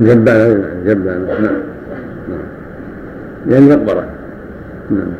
[0.00, 1.71] جبانة؟ جبانة نعم نعم.
[3.46, 4.04] لأن مقبرة
[4.90, 5.12] نعم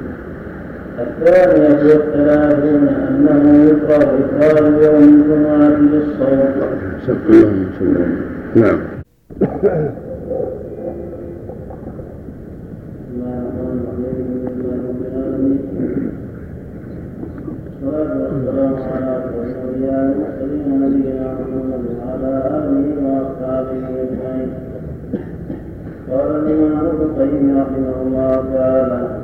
[0.98, 6.52] الثانية والثلاثون أنه يكره إكرام يوم الجمعة بالصوم.
[8.54, 8.78] نعم
[17.84, 19.12] والسلام على
[20.02, 24.61] والمرسلين نبينا محمد وعلى آله وأصحابه أجمعين.
[26.12, 29.22] قال الإمام ابن القيم رحمه الله تعالى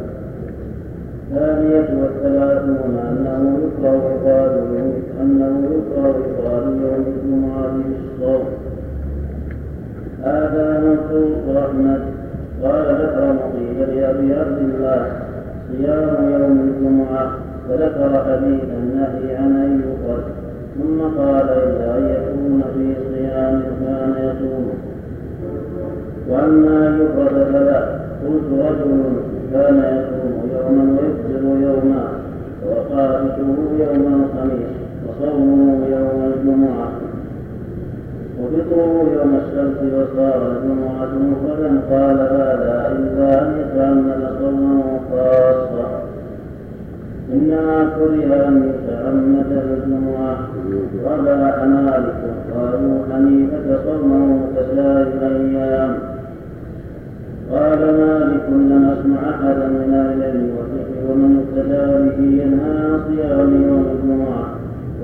[1.22, 4.28] الثانية والثلاثون أنه يكره
[4.76, 8.44] يوم أنه يكره إفراد يوم الجمعة بالصوم
[10.24, 12.00] هذا نص أحمد
[12.62, 15.06] قال ذكر مقيل لأبي عبد الله
[15.72, 17.30] صيام يوم الجمعة
[17.68, 20.24] فذكر حديث النهي عن أن يفرد
[20.78, 24.87] ثم قال إلا أن يكون في صيام كان يصومه
[26.28, 27.80] وأما أن يفرد فلا
[28.24, 29.00] قلت رجل
[29.52, 32.04] كان يصوم يوما ويفطر يوما
[32.66, 34.72] وقائته يوم الخميس
[35.06, 36.88] وصومه يوم الجمعة.
[38.40, 45.88] وفطره يوم السبت وصار الجمعة مفردا قال هذا إلا أن يتعمد صومه خاصة
[47.32, 50.36] إنما كره أن يتعمد الجمعة.
[51.04, 52.20] وباح مالك
[52.54, 56.17] قالوا حنيفة صومه كسائر الأيام.
[57.52, 63.50] قال مالك لم أسمع أحدا من أهل العلم والفقه ومن اقتدى به ينهى عن صيام
[63.68, 64.44] يوم الجمعة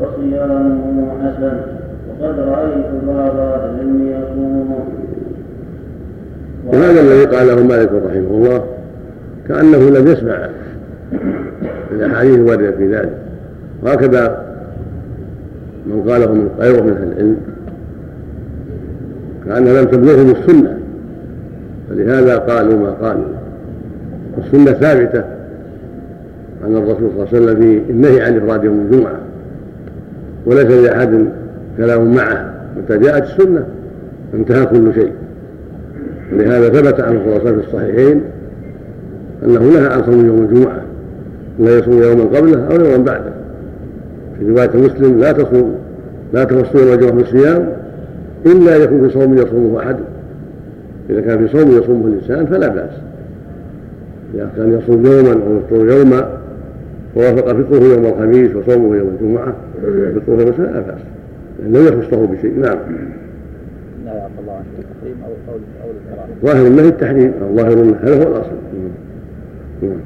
[0.00, 1.56] وصيامه حسن.
[2.08, 4.84] وقد رأيت بعض أهل العلم يصومه
[6.66, 8.64] وهذا الذي قاله مالك رحمه الله
[9.48, 10.48] كأنه لم يسمع
[11.92, 13.18] الأحاديث الواردة في ذلك.
[13.82, 14.44] وهكذا
[15.86, 17.36] من قاله من غيره من أهل العلم
[19.46, 20.78] كأنها لم تبلغهم السنة.
[21.90, 23.24] فلهذا قالوا ما قالوا.
[24.38, 25.24] السنة ثابتة
[26.64, 29.18] عن الرسول صلى الله عليه وسلم في النهي عن إفراد يوم الجمعة.
[30.46, 31.26] وليس لأحد
[31.76, 33.66] كلام معه متى جاءت السنة.
[34.34, 35.12] انتهى كل شيء.
[36.32, 38.20] ولهذا ثبت عليه وسلم في الصحيحين
[39.44, 40.82] أنه نهى عن صوم يوم الجمعة.
[41.58, 43.32] لا يصوم يوما قبله أو يوما بعده.
[44.38, 45.74] في رواية مسلم لا تصوم
[46.32, 47.68] لا تخص يوم الجمعة بالصيام
[48.46, 49.96] إلا يكون في صوم يصومه أحد.
[51.10, 52.90] إذا كان في صوم يصومه الإنسان فلا بأس.
[54.34, 56.28] إذا كان يصوم يوما أو يفطر يوما
[57.16, 59.54] ووافق فطره يوم الخميس وصومه يوم الجمعة
[60.14, 61.00] فطره يوم لا بأس.
[61.66, 62.58] لم يخصه بشيء.
[62.58, 62.78] نعم.
[64.04, 65.52] لا يعفى الله عن التحريم أو
[65.84, 67.32] أو الكراهه ظاهر النهي التحريم.
[67.42, 68.50] أو ظاهر النهي هذا هو الأصل.
[69.82, 69.98] نعم.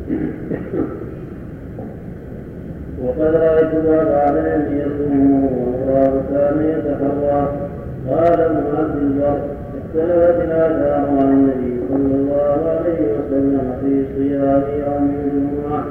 [3.05, 7.53] وقد رأيت بعض العلم يصومه والله كان يتحرى
[8.09, 9.39] قال ابن عبد البر
[9.89, 15.85] اختلفت الآثار عن النبي صلى الله عليه وسلم في صيام يوم الجمعة.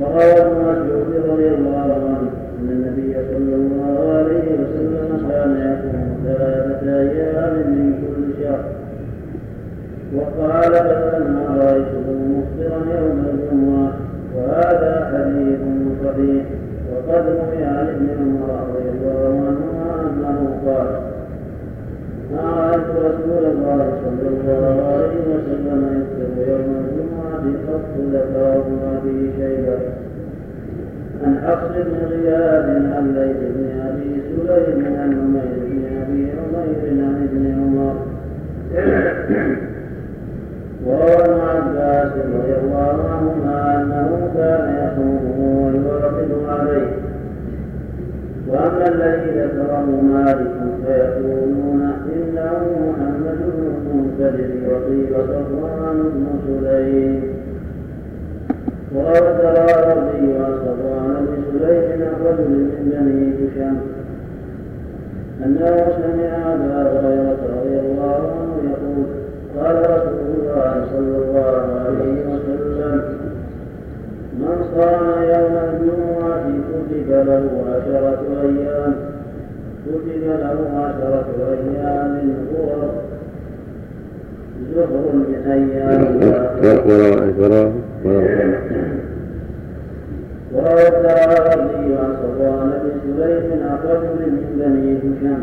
[0.00, 6.98] وروى ابن مسعود رضي الله عنه أن النبي صلى الله عليه وسلم كان يصوم ثلاثة
[7.00, 8.64] أيام من كل شهر.
[10.16, 13.92] وقال فلما رأيته مفطرا يوم الجمعة
[14.36, 15.60] وهذا حديث
[16.04, 16.44] صحيح.
[16.92, 21.17] وقد روي عن ابن عمر رضي الله عنهما أنه قال
[22.32, 29.30] ما رأيت رسول الله صلى الله عليه وسلم يفطر يوم الجمعة قط ذكره ما به
[29.38, 29.78] شيئا
[31.24, 37.28] عن حفص بن غياب عن ليث بن أبي سليم عن عمير بن أبي عمير عن
[37.28, 37.96] ابن عمر.
[40.86, 46.90] وروى ابن عباس رضي الله عنهما أنه كان يصومه ويواظب عليه.
[48.48, 50.50] وأما الذي ذكره مالك
[50.88, 51.82] فيقولون
[52.14, 57.22] انه محمد بن المنكدر وقيل صفوان بن سليم.
[58.92, 63.76] الدراوردي عن صفوان بن سليم عن رجل من بني هشام
[65.44, 69.06] أنه سمع أبا هريرة رضي الله عنه يقول
[69.58, 73.02] قال رسول الله صلى الله عليه وسلم
[74.40, 79.07] من صام يوم الجمعة كتب له عشرة أيام
[79.86, 82.14] كتب له عشرة أيام
[84.74, 86.02] زهر من أيام
[90.54, 95.42] وروى الدراوردي عن صفوان بن سليم عن رجل من بني هشام.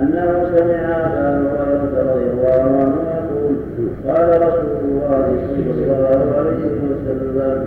[0.00, 1.30] أنه سمع أبا
[1.62, 3.54] هريرة رضي الله عنه يقول
[4.06, 7.60] قال رسول الله صلى الله عليه وسلم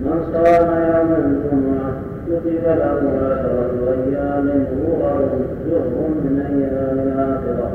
[0.00, 1.92] من صام يوم الجمعة
[2.30, 5.28] كتب له عشرة أيام غرر
[5.66, 7.70] جر من أيام الآخرة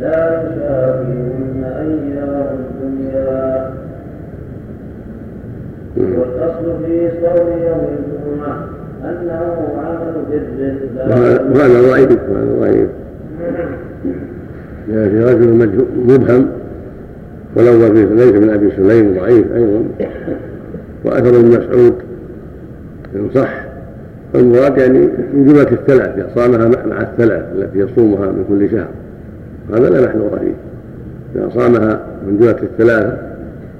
[0.00, 3.70] لا يشافيهن أيام الدنيا
[5.96, 8.64] والأصل في صوم يوم الجمعة
[9.04, 12.88] أنه عمل بر وهذا ضعيف وهذا ضعيف
[14.88, 16.48] جاء في رجل مبهم
[17.56, 19.84] ولو ليس من أبي سليم ضعيف أيضا
[21.04, 21.94] وأثر ابن مسعود
[23.14, 23.67] إن صح.
[24.32, 24.98] فالمراد يعني
[25.32, 28.88] من جملة الثلاث صامها مع الثلاث التي يصومها من كل شهر.
[29.72, 30.54] هذا لا محذور فيه
[31.34, 33.18] إذا صامها من جملة الثلاثه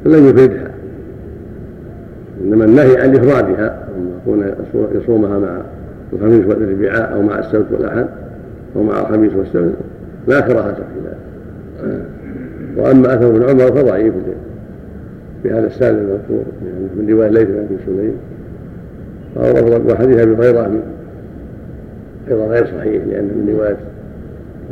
[0.05, 0.71] فلن يفردها.
[2.45, 3.89] إنما النهي عن إفرادها
[4.23, 4.45] يكون
[4.95, 5.59] يصومها مع
[6.13, 8.07] الخميس والاربعاء أو مع السبت والأحد
[8.77, 9.75] أو مع الخميس والسبت
[10.29, 12.03] لا كراهة في ذلك.
[12.77, 14.15] وأما أثر ابن عمر فضعيف
[15.43, 18.15] في هذا السالم المذكور يعني من رواية ليث بن سليم.
[19.38, 20.83] وحديث أبي هريرة
[22.29, 23.77] أيضا غير صحيح لأن من رواية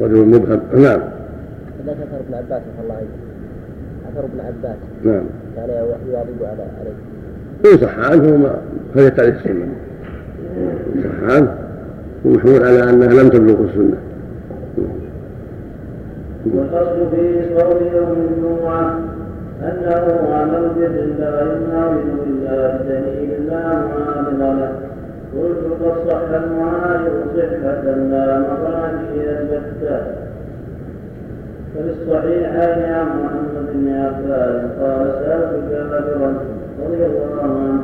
[0.00, 0.60] رجل مبهم.
[0.82, 1.00] نعم.
[1.84, 3.06] هذاك أثر ابن عباس الله عليه.
[4.12, 4.76] أثر ابن عباس.
[5.04, 5.24] نعم.
[5.56, 7.72] كان يواظب على عليه.
[7.72, 8.56] إن صح عنه
[8.94, 9.68] فليت عليه السنة
[10.94, 11.54] إن صح عنه
[12.24, 13.96] ومحمول على أنها لم تبلغ السنة.
[16.54, 19.00] والأصل في صوم يوم الجمعة
[19.62, 20.88] أنه عمل بر
[21.18, 24.72] لا يناول إلا بدليل لا معارض له.
[25.36, 30.00] قلت قد صح المعارض صحة لا مراجع البتة
[31.74, 36.34] ففي الصحيحين عن محمد بن عباس قال سألت جابرا
[36.84, 37.82] رضي الله عنه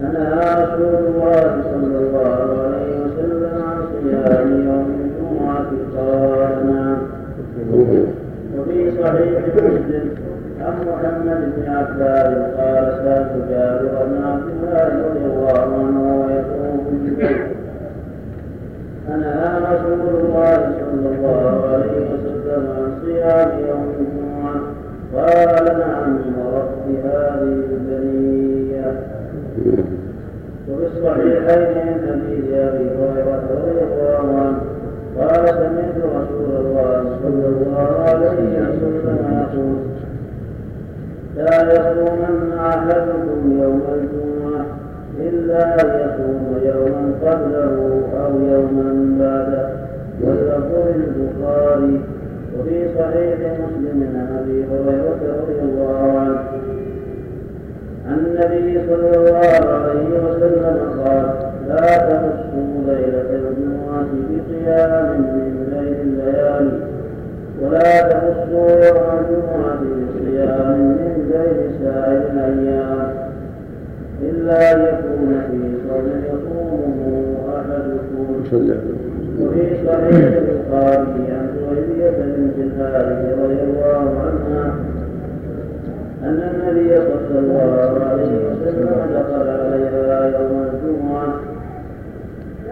[0.00, 6.96] أنهى رسول الله صلى الله عليه وسلم عن صيام يوم الجمعة قال نعم.
[8.84, 10.10] وفي صحيح مسلم
[10.60, 16.80] عن محمد بن عباس قال سألت جابر بن عبد الله رضي الله عنه ويقول
[19.08, 24.60] أنهى رسول الله صلى الله عليه وسلم عن صيام يوم الجمعة
[25.16, 29.00] قال نعم ورب هذه البنية
[30.70, 34.73] وفي الصحيحين حديث أبي هريرة رضي الله عنه
[35.18, 39.76] قال سمعت رسول الله صلى الله عليه وسلم يقول
[41.36, 44.64] لا يصومن أحدكم يوم الجمعة
[45.20, 49.68] إلا يصوم يوما قبله أو يوما بعده.
[50.22, 52.00] واللفظ البخاري
[52.58, 56.38] وفي صحيح مسلم عن أبي هريرة رضي الله عنه
[58.08, 66.78] عن النبي صلى الله عليه وسلم قال لا تمسوا ليلة الجمعة بقيام من ليل الليالي.
[67.62, 73.08] ولا تمسوا يوم الجمعة بصيام من ليل سائر الأيام.
[74.22, 78.26] إلا يكون في صوم يصومه أحدكم.
[79.40, 84.74] وفي صحيح البخاري عن زهيرية بنت الحارث رضي الله عنها
[86.24, 91.53] أن النبي صلى الله عليه وسلم دخل عليها يوم الجمعة.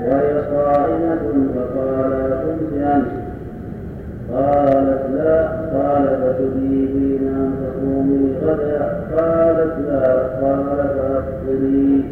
[0.08, 2.12] وهي صائمة فقال
[2.44, 3.06] كنت أنت
[4.32, 5.48] قالت لا.
[5.74, 8.82] قال فتجيبين أن تصومي غدا
[9.16, 10.22] قالت لا.
[10.42, 12.04] قال فأفطري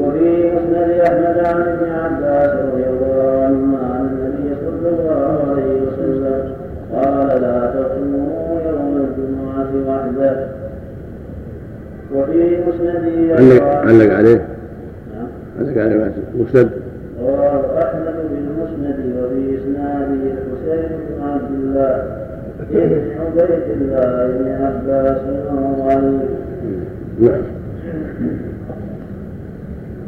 [0.00, 6.52] وفي مسند أحمد عن ابن عباس رضي الله عنهما عن النبي صلى الله عليه وسلم
[6.94, 10.46] قال لا تصوموا يوم الجمعة وحده.
[12.14, 14.59] وفي مسند علق عليه علق عليه.
[16.40, 16.70] مسند
[17.20, 22.04] رواه أحمد بالمسند وفي اسناده الحسين بن عبد الله
[22.70, 25.18] بن عبيد الله بن عباس
[25.50, 26.28] رضي
[27.20, 27.42] نعم.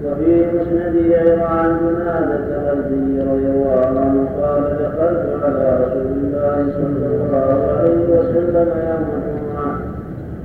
[0.05, 7.73] وفي مسنده عن جنادة الأزدي رضي الله عنه قال دخلت على رسول الله صلى الله
[7.79, 9.79] عليه وسلم يوم الجمعة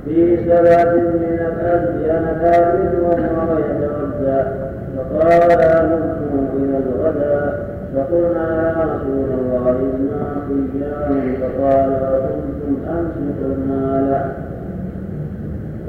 [0.04, 4.67] في سبعة من الأزد أنا ثابت وهو يتغدى
[5.10, 6.18] فقال أمرت
[6.56, 14.10] إلى الغداء فقلنا يا رسول الله إنا صيام فقال أكنتم أمسك المال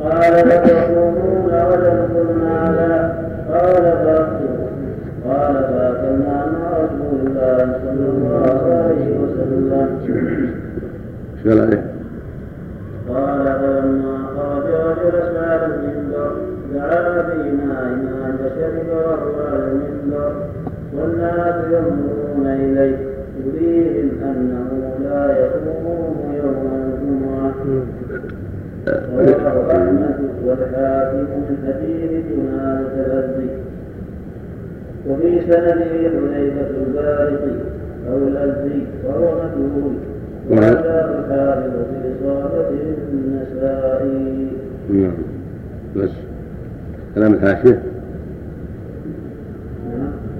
[0.03, 2.93] قال لتصومون ولم قلنا لا.
[3.53, 4.57] قال فأكثر
[5.27, 9.79] قال فأكلنا مع رسول الله صلى الله عليه وسلم.
[13.09, 16.31] قال فلما خرج وجلس على المنبر
[16.73, 17.78] دعا بإناء
[18.49, 20.33] فشرب وهو المنبر
[20.93, 22.97] والناس ينظرون إليه
[23.45, 24.69] يريهم أنه
[25.03, 27.53] لا يقوم يوم الجمعة
[28.87, 33.49] رواه أحمد والحاكم من حديث جمالة الأزدي
[35.09, 37.55] وفي سنده حذيفة البارقي
[38.11, 39.93] أو الأزدي وهو مجهول
[40.49, 42.69] وهذا الحافظ في إصابة
[43.13, 44.47] النسائي
[44.89, 45.11] نعم.
[45.95, 46.09] بس.
[47.15, 47.81] كلام الحاشية؟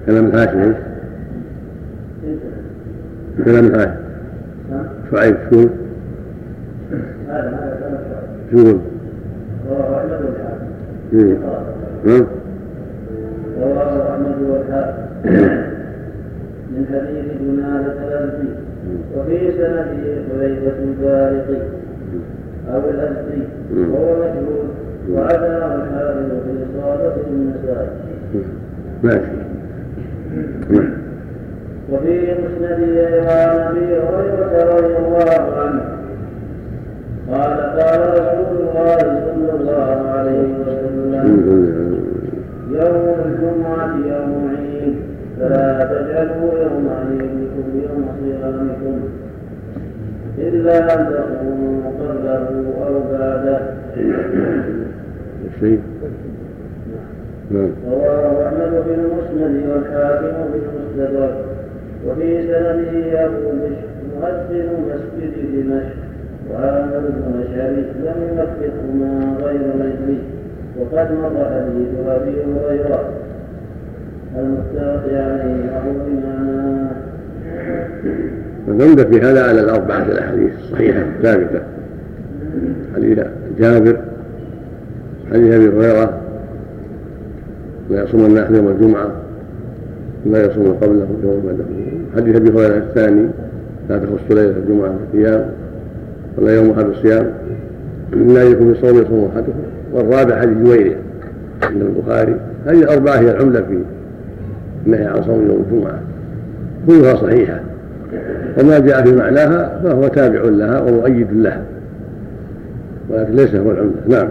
[0.06, 0.84] كلام الحاشية
[3.45, 4.00] كلام الحاشية
[5.12, 5.68] شعيب شو؟
[8.52, 8.78] شو؟
[13.62, 15.04] رواه أحمد والحاكم
[16.72, 18.50] من حديث جنادة الأزدي
[19.18, 19.84] وفي سنده
[20.30, 21.62] حذيفة البارقي
[22.74, 23.41] أو الأزدي
[23.74, 24.68] وهو مجهول
[25.12, 27.89] وعداه الحافظ في إصابة النسائي
[29.04, 29.49] ماشي.
[30.70, 30.90] نعم
[31.92, 35.82] وفي مسنده عن ابي هريره رضي الله عنه
[37.32, 41.26] قال قال رسول الله صلى الله عليه وسلم
[42.72, 44.96] يوم الجمعة يوم عيد
[45.40, 49.00] فلا تجعلوا يوم عيدكم يوم صيامكم
[50.38, 53.60] إلا أن تكونوا قبله أو بعده
[55.60, 55.82] شيء
[57.52, 58.39] نعم رواه
[58.80, 61.36] أحمد في المسند والحاكم في المستدرك
[62.08, 65.96] وفي سنده أبو بشر مؤذن مسجد دمشق.
[66.52, 70.18] وعامر بن مشعري لم يوفقهما غير مثلي
[70.80, 73.10] وقد مر حديث أبي هريرة.
[74.38, 76.92] المتفق عليه بمعناه
[78.68, 81.62] والعمدة في هذا على الأربعة الأحاديث الصحيحة الثابتة
[82.96, 83.20] حديث
[83.60, 83.98] جابر
[85.32, 86.22] حديث أبي هريرة.
[87.90, 89.12] لا يصوم الناس يوم الجمعة
[90.26, 91.64] لا يصوم قبله يوم بعده.
[92.16, 93.28] حديث أبي هريرة الثاني
[93.90, 95.46] لا تخص ليلة الجمعة بالصيام
[96.38, 97.32] ولا يوم أحد الصيام.
[98.14, 99.54] لا يكون بصوم يصوم أحدكم
[99.94, 100.98] والرابع حديث جويرية
[101.64, 102.36] عند البخاري.
[102.66, 103.80] هذه الأربعة هي العمدة في
[104.86, 106.00] النهي عن صوم يوم الجمعة.
[106.88, 107.60] كلها صحيحة.
[108.60, 111.64] وما جاء في معناها فهو تابع لها ومؤيد لها.
[113.10, 114.30] ولكن ليس هو العمدة نعم نعم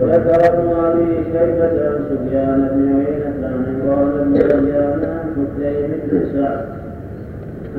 [0.00, 6.22] وذكر ابن ابي شيبه عن سفيان بن عيينه عن عمران بن سفيان عن حسين بن
[6.32, 6.64] سعد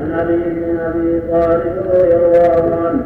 [0.00, 3.04] عن علي بن ابي طالب رضي الله عنه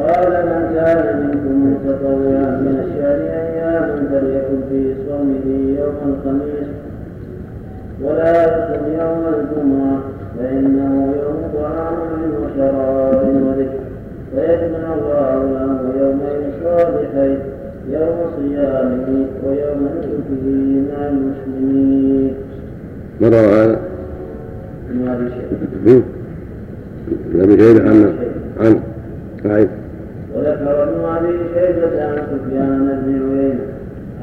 [0.00, 5.46] قال من كان منكم متطوعا من الشهر اياما فليكن في صومه
[5.78, 6.68] يوم الخميس
[8.02, 10.00] ولا يصم يوم الجمعه
[10.38, 11.98] فانه يوم طعام
[12.42, 13.81] وشراب وذكر
[14.34, 17.38] فيجمع الله له يومين صالحين
[17.90, 20.44] يوم صيامه ويوم نسكه
[20.90, 22.34] مع المسلمين
[23.20, 23.78] مر هذا
[24.90, 26.02] من هذا الشيء
[27.34, 28.14] ابي شيبة عن
[28.60, 28.80] عن
[29.42, 29.68] سعيد
[30.34, 33.66] وذكر ابن ابي شيبه عن سفيان بن عيينة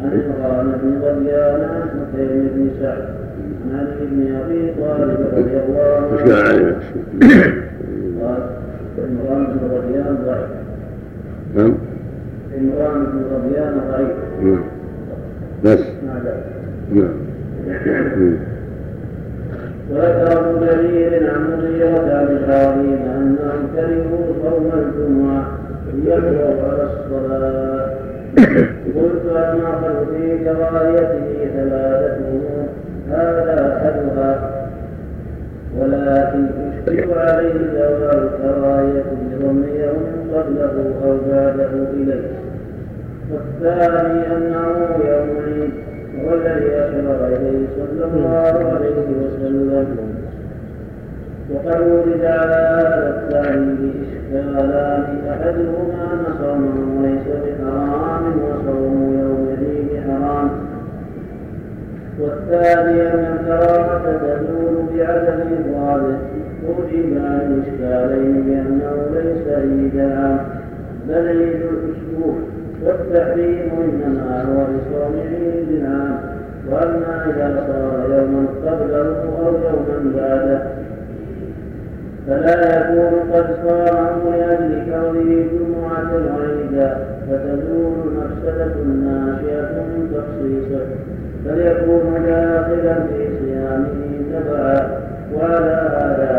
[0.03, 3.05] عن عمران بن غزيان عن حسين بن سعد
[3.71, 5.89] عن علي بن أبي طالب رضي الله
[6.21, 6.75] عنه.
[9.03, 10.51] عمران بن غزيان ضعيف.
[11.55, 11.73] نعم.
[12.57, 14.17] عمران بن غزيان ضعيف.
[14.43, 14.63] نعم.
[15.63, 15.83] بس.
[16.91, 17.09] نعم.
[19.91, 25.43] وذكر ابن جرير عن مغيرة عن إبراهيم أنهم كرهوا صوم الجمعة
[25.93, 27.89] ليمروا على الصلاة.
[28.95, 32.19] قلت المأخذ في كراهيته ثلاثة
[33.09, 34.58] هذا أحدها
[35.79, 36.45] ولكن
[36.87, 42.31] يشكل عليه جواز كراهية لضم يوم قبله أو بعده إليه
[43.31, 44.67] والثاني أنه
[45.05, 45.71] يوم عيد
[46.25, 50.09] هو الذي أشار إليه صلى الله عليه وسلم
[51.53, 60.49] وقد ورد على هذا التعليل إشكالان أحدهما أن صومه بحرام وصوم يوم العيد حرام
[62.19, 64.99] والثاني أن الكراهة تزول
[66.99, 70.39] أجيب عن الإشكالين بأنه ليس عيد عام
[71.07, 72.35] بل عيد الأسبوع
[72.83, 76.19] والتحريم إنما هو لصوم عيد عام
[76.71, 80.61] وأما إذا صار يوما قبله أو يوما بعده
[82.27, 86.97] فلا يكون قد صامه لأجل كونه جمعة وعيدا
[87.29, 90.85] فتزول مفسدة ناشئة من تخصيصه
[91.45, 94.98] بل يكون داخلا في صيامه تبعا
[95.35, 96.29] وعلى هذا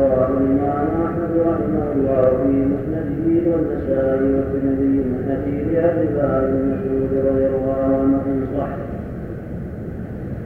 [0.00, 5.60] رواه الإمام أحمد رحمه الله في مسنده والنسائي والترمذي من حديث
[6.08, 8.72] الله بن مسعود رضي الله عنه صح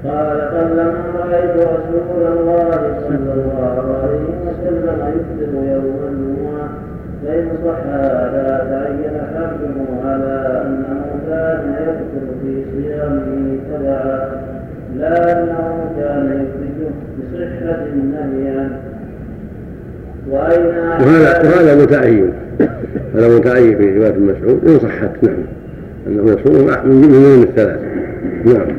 [0.05, 2.71] قال قلما رأيت رسول الله
[3.09, 6.69] صلى الله عليه وسلم يفطر يوم الجمعة.
[7.25, 14.31] فإن صح هذا تعين حمله على أنه كان يذكر في صيامه تبعا.
[14.97, 16.44] لا أنه كان
[20.31, 22.33] وهذا وهذا متعين
[23.15, 25.37] هذا متعين في رواية مسعود إن صحت نعم.
[26.07, 27.81] أنه مسعود من جمله من الثلاث.
[28.45, 28.77] نعم.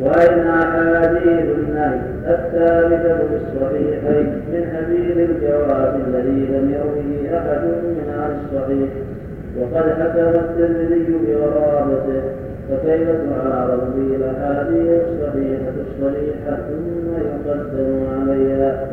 [0.00, 8.32] وأين أحاديث النهي الثابتة في الصحيحين من حديث الجواب الذي لم يروه أحد من أهل
[8.44, 8.88] الصحيح
[9.58, 12.22] وقد حكم الترمذي بغرابته.
[12.72, 18.86] فكيف تعارض به الأحاديث؟ الصحيحة الصريحة ثم يقدم عليها.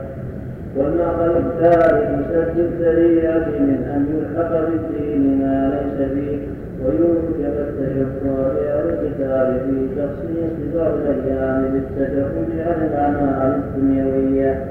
[0.78, 6.38] والنقل الثالث سد الذريعة من أن يلحق بالدين ما ليس فيه
[6.86, 8.52] ويوجب التشفع
[8.90, 14.66] الكتاب في تخصيص بعض الأيام بالتشفع عن الأعمال الدنيوية.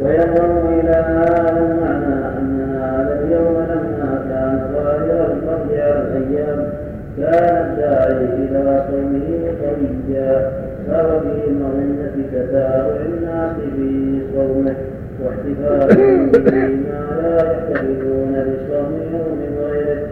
[0.00, 6.83] ويظن إلى هذا المعنى أن هذا اليوم لما كان ظاهر الفضل على الأيام.
[7.16, 9.28] كان الداعي إلى صومه
[9.60, 10.50] قويا
[10.88, 14.74] فهو في مظنة تتابع الناس في صومه
[15.22, 20.02] واحتفالهم بما لا يحتفلون بصومه من غيره.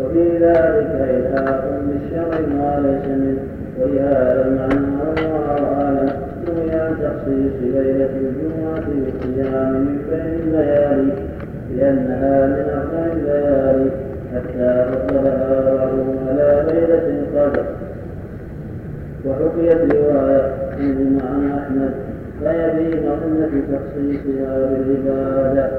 [0.00, 3.42] وفي ذلك إلحاق بالشر ما ليس منه.
[3.80, 5.44] ولهذا المعنى والله
[5.74, 6.10] أعلم
[6.46, 11.12] نهي عن تخصيص ليلة الجمعة بالصيام من بين الليالي.
[11.76, 13.90] لأنها من أفضل الليالي.
[14.34, 17.64] حتى فضلها بعضهم على ليلة القدر.
[19.26, 20.52] وحكيت رواية
[21.28, 21.94] عن أحمد.
[22.40, 25.70] فيبين أمة تخصيصها بالعبادة.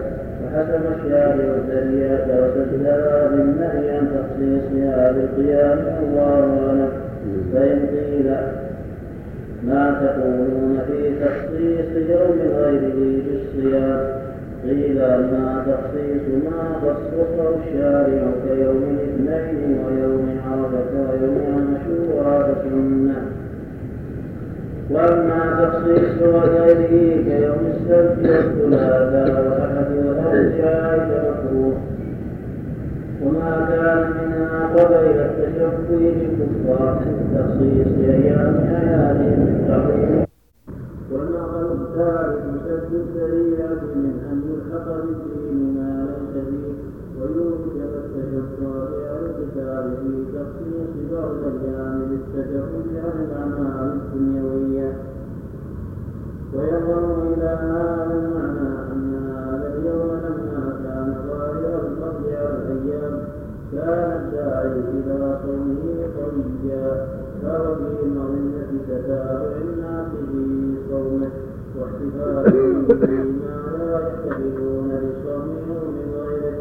[0.43, 6.89] وحسب الشارع الذريعة وسدها بالنهي عن تخصيصها بالقيام الله
[7.53, 8.35] فإن قيل
[9.63, 13.99] ما تقولون في تخصيص يوم غيره بالصيام
[14.63, 14.95] قيل
[15.31, 23.21] ما تخصيص ما خصصه الشارع كيوم الاثنين ويوم عرفة ويوم عاشوراء فسنة
[24.91, 28.19] واما تخصيص غيره كيوم السبت
[28.61, 31.73] والثلاثاء والأحد والأربعاء فمكروه
[33.23, 37.01] وما كان منها قبيل التشفي بالكفار
[37.35, 40.28] تخصيص أيام حياتهم
[41.09, 46.73] تعظيم والنقل الثالث سد الذريعه من ان يلحق بالدين ما ليس فيه
[47.21, 48.87] ويوجب التشفع
[49.25, 54.93] الكتاب في تخصيص بعض الأيام بالتجرد عن الأعمال الدنيوية
[56.53, 63.19] ويظن إلى هذا المعنى أن هذا اليوم لما كان ظاهر الفضل على الأيام
[63.71, 67.07] كان الداعي إلى صومه قويا
[67.43, 69.78] فهو في مظنة تتابع
[71.79, 76.57] صومه واحتفالهم بما لا يحتفلون بصومه من غيره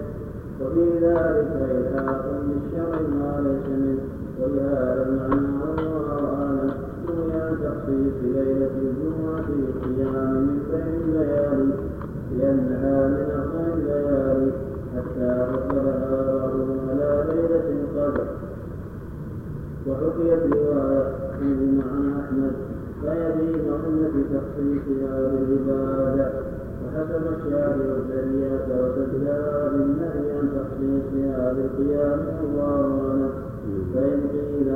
[0.61, 3.99] وفي ذلك إلحاق بالشر ما ليس منه
[4.41, 6.71] ولهذا المعنى أعلم
[7.07, 11.73] نهي تخصيص ليلة الجمعة بالقيام من بين الليالي
[12.39, 14.53] لأنها من أفضل الليالي
[14.97, 18.27] حتى فضلها بعضهم على ليلة القدر
[19.87, 21.13] وحكيت رواية
[21.43, 22.68] عن أحمد
[23.03, 26.31] فيبين أمة تخصيصها بالعبادة
[26.85, 33.31] وحسب الشارع الذريعة وسدها بالنهي عن تخصيصها بالقيام الله
[33.95, 34.73] فإن قيل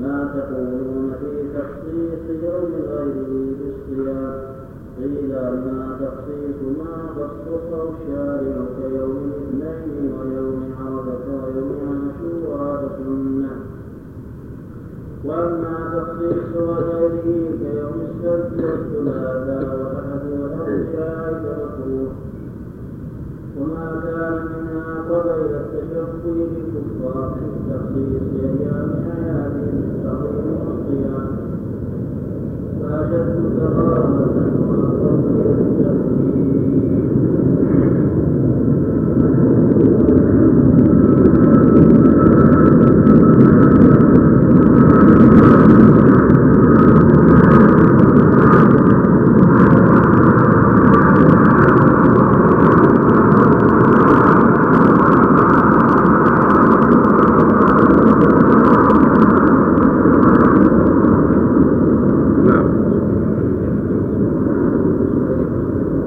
[0.00, 4.50] ما تقولون في تخصيص يوم غيره بالصيام
[4.98, 5.28] قيل
[5.66, 13.50] ما تخصيص ما خصصه الشارع كيوم الاثنين ويوم عرفة ويوم عاشوراء فسنة
[15.24, 17.22] وأما تخصيص غيره
[17.60, 22.12] كيوم السبت والثلاثاء والاحد والاربعاء فمكروه
[23.60, 27.36] وما كان منها قبيل التشفي بالكفار
[27.70, 31.28] تخصيص أيام حياتهم تعظيم الصيام
[32.80, 34.20] واشد كرامه
[34.68, 35.24] واقرب
[35.60, 37.49] الترتيب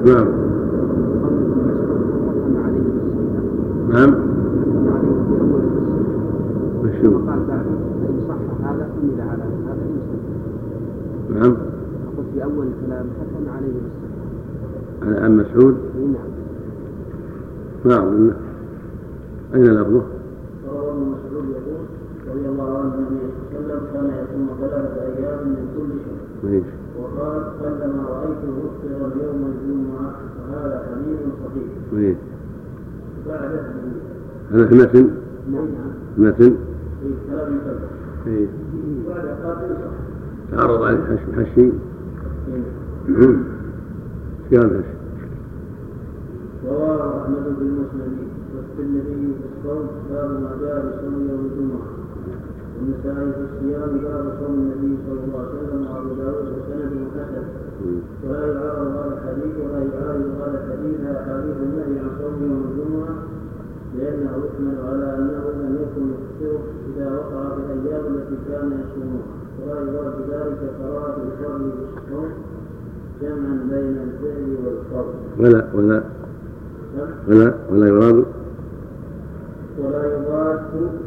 [0.05, 0.27] نعم
[3.89, 4.15] نعم
[6.83, 7.21] مشهور
[11.29, 11.55] نعم
[12.07, 14.23] أقول في أول كلام حكم عليه بالصحة
[15.03, 15.75] على أم مسعود؟
[17.85, 18.31] نعم نعم
[19.55, 20.03] أين لفظه؟
[20.69, 21.85] روى ابن مسعود يقول
[22.29, 23.19] رضي الله عنه النبي
[23.51, 26.82] صلى الله عليه وسلم كان يصوم ثلاثة أيام من كل شهر.
[27.23, 32.17] ماشي وقال قلما رأيته أفطر اليوم الجمعة فهذا حديث صحيح
[33.27, 33.61] بعده
[34.51, 35.09] هذا متن
[35.51, 35.67] نعم
[36.17, 36.55] متن
[37.01, 37.59] في كلام
[38.27, 38.47] إيه.
[39.09, 41.71] بعد قال صح تعرض عليه حش حشي إيه.
[43.07, 43.43] مم.
[44.51, 44.93] كان حشي
[46.69, 48.17] رواه أحمد بن مسند
[48.55, 51.71] والترمذي في الصوم باب ما جاء بصوم يوم
[52.83, 57.43] والنسائي في الصيام باب صوم النبي صلى الله عليه وسلم وأبو داود وسند حسن.
[58.27, 63.13] ولا يعارض هذا الحديث ولا يعارض هذا الحديث أحاديث النهي عن صوم يوم الجمعة
[63.97, 66.59] لأنه يحمل على أنه لم يكن يفطر
[66.89, 69.25] إذا وقع في الأيام التي كان يصومها
[69.61, 72.29] ولا يراد بذلك كراهة الفرد بالصوم
[73.21, 76.03] جمعا بين الفعل والفرد ولا ولا
[76.97, 77.09] نعم.
[77.27, 78.25] ولا ولا يراد
[79.79, 80.59] ولا يضاد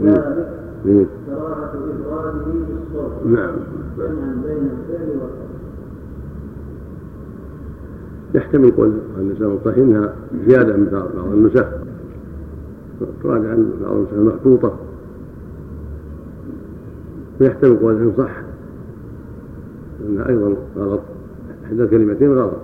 [0.03, 0.56] ذلك.
[0.87, 3.55] كراهة إفراده بالصوم نعم.
[3.99, 5.57] جمعا بين الفعل والفرد
[8.35, 10.15] يحتمل قول النساء الصحيح إنها
[10.47, 11.67] زيادة من بعض النسخ.
[13.23, 14.77] تراجع عن بعض النسخ المخطوطه
[17.41, 18.43] ويحتمل قول إن صح.
[20.09, 21.01] إنها أيضا غلط.
[21.65, 22.57] إحدى الكلمتين غلط.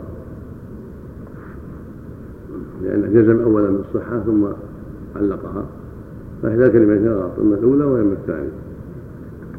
[2.82, 4.46] لأنه جزم اولا بالصحة ثم
[5.16, 5.64] علقها.
[6.42, 8.50] فاحدى الكلمتين غلط اما الأولى واما الثانية.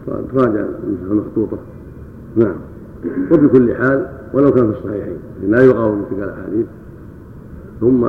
[0.05, 1.57] تراجع النسخ المخطوطة.
[2.35, 2.55] نعم.
[3.31, 5.17] وبكل حال ولو كان في الصحيحين
[5.47, 6.65] لا يقاوم تلك الأحاديث.
[7.81, 8.07] ثم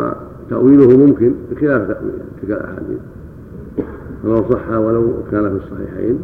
[0.51, 2.13] تأويله ممكن بخلاف تأويل
[2.43, 2.99] تلك الأحاديث.
[4.25, 6.19] ولو صح ولو كان في الصحيحين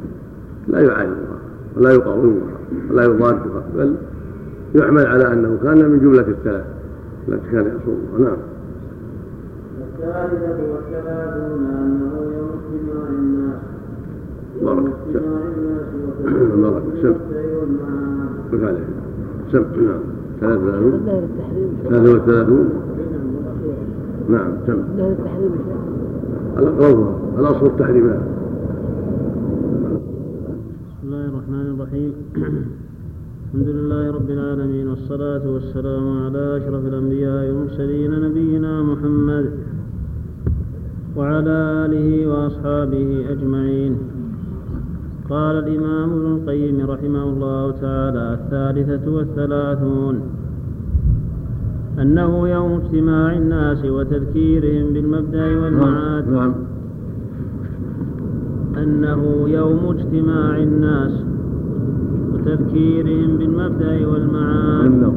[0.69, 1.39] لا يعارضها
[1.77, 2.59] ولا يقاومها
[2.91, 3.95] ولا يضادها بل
[4.75, 6.65] يعمل على أنه كان من جملة الثلاث
[7.29, 8.37] التي كان يصومها نعم.
[10.01, 13.61] الثالثة والثلاثون أنه يوم اجتماع الناس.
[14.63, 14.93] يوم بارك.
[15.07, 15.89] اجتماع الناس
[17.03, 17.17] بارك.
[17.61, 18.87] والمعاد قل عليه
[19.53, 20.01] سم نعم.
[20.41, 21.01] ثلاثة وثلاثون
[21.89, 22.69] ثلاثة وثلاثون
[24.29, 24.53] نعم.
[24.67, 25.51] شيء
[26.59, 28.21] الأقرب الأصل التحريمات.
[30.89, 32.13] بسم الله الرحمن الرحيم.
[33.55, 39.51] الحمد لله رب العالمين والصلاة والسلام على أشرف الأنبياء والمرسلين نبينا محمد
[41.17, 43.99] وعلى آله وأصحابه أجمعين.
[45.31, 50.21] قال الإمام ابن القيم رحمه الله تعالى الثالثة والثلاثون
[51.99, 56.29] أنه يوم اجتماع الناس وتذكيرهم بالمبدأ والمعاد.
[56.29, 56.55] نعم
[58.83, 61.25] أنه يوم اجتماع الناس
[62.33, 64.87] وتذكيرهم بالمبدأ والمعاد.
[64.87, 65.13] أنه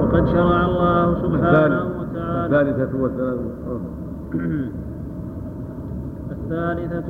[0.00, 3.50] وقد شرع الله سبحانه وتعالى الثالثة والثلاثون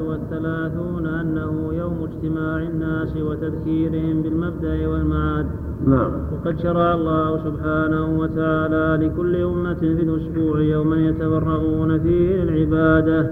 [0.00, 5.46] والثلاثون أنه يوم اجتماع الناس وتذكيرهم بالمبدأ والمعاد.
[5.86, 6.12] نعم.
[6.32, 13.30] وقد شرع الله سبحانه وتعالى لكل أمة في الأسبوع يوما يتفرغون فيه للعبادة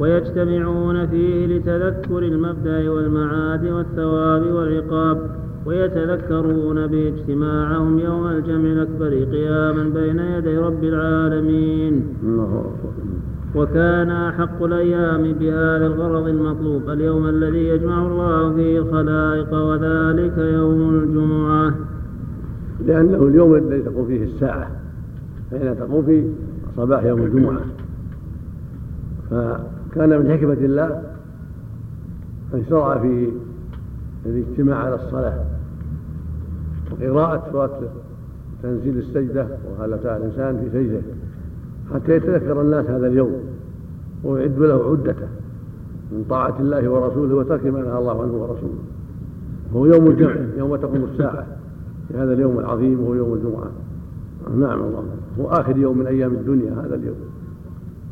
[0.00, 5.18] ويجتمعون فيه لتذكر المبدأ والمعاد والثواب والعقاب
[5.66, 12.06] ويتذكرون به اجتماعهم يوم الجمع الأكبر قياما بين يدي رب العالمين.
[12.22, 13.35] الله أكبر.
[13.56, 21.74] وكان أحق الأيام بهذا الغرض المطلوب اليوم الذي يجمع الله فيه الخلائق وذلك يوم الجمعة.
[22.86, 24.70] لأنه اليوم الذي تقوم فيه الساعة
[25.50, 26.30] فإن تقوم في
[26.76, 27.60] صباح يوم الجمعة.
[29.30, 31.02] فكان من حكمة الله
[32.54, 33.28] أن شرع فيه
[34.26, 35.44] الاجتماع على الصلاة.
[36.90, 37.80] وقراءة سورة
[38.62, 41.02] تنزيل السجدة وهل أتى الإنسان في سجده.
[41.94, 43.32] حتى يتذكر الناس هذا اليوم
[44.24, 45.28] ويعدوا له عدته
[46.12, 48.78] من طاعة الله ورسوله وترك ما نهى الله عنه ورسوله.
[49.74, 51.46] هو يوم الجمع يوم تقوم الساعة.
[52.08, 53.70] في هذا اليوم العظيم وهو يوم الجمعة.
[54.58, 55.04] نعم الله
[55.40, 57.16] هو آخر يوم من أيام الدنيا هذا اليوم.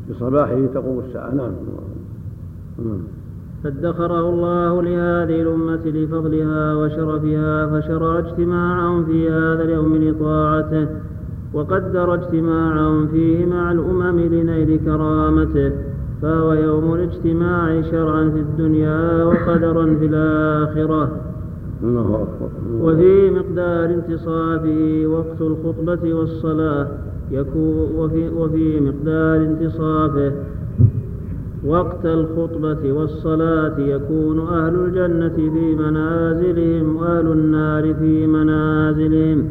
[0.07, 1.29] في صباحه تقوم الساعة.
[1.29, 1.51] نعم
[2.85, 2.99] نعم.
[3.63, 10.87] فادخره الله لهذه الأمة لفضلها وشرفها فشرع اجتماعهم في هذا اليوم لطاعته.
[11.55, 15.71] وقدر اجتماعهم فيه مع الأمم لنيل كرامته
[16.21, 21.11] فهو يوم الاجتماع شرعا في الدنيا وقدرا في الآخرة.
[22.81, 26.87] وفي مقدار انتصافه وقت الخطبة والصلاة
[27.31, 30.31] يكون وفي, وفي مقدار انتصافه
[31.65, 39.47] وقت الخطبة والصلاة يكون أهل الجنة في منازلهم وأهل النار في منازلهم.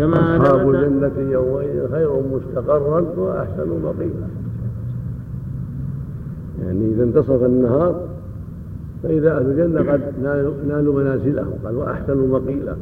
[0.00, 4.26] كما أصحاب الجنة يومئذ خير مستقرا وأحسن مقيلا
[6.64, 8.00] يعني إذا انتصف النهار
[9.02, 10.00] فإذا أهل الجنة قد
[10.68, 12.74] نالوا- منازلهم قال وأحسنوا مقيلا.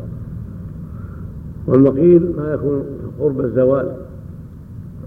[1.67, 2.83] والمقيل ما يكون
[3.21, 3.89] قرب الزوال.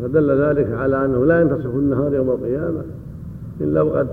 [0.04, 2.82] فدل ذلك على أنه لا ينتصف النهار يوم القيامة
[3.62, 4.08] إلا وقد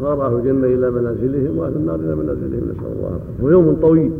[0.00, 3.08] صار أهل الجنة إلى منازلهم وأهل النار إلى منازلهم نسأل الله.
[3.08, 4.12] العافية هو يوم طويل.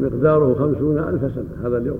[0.00, 1.98] مقداره خمسون ألف سنة هذا اليوم.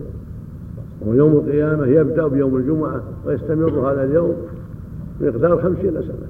[1.06, 4.34] ويوم القيامة يبدأ بيوم الجمعة ويستمر هذا اليوم
[5.20, 6.28] مقدار خمسين سنة.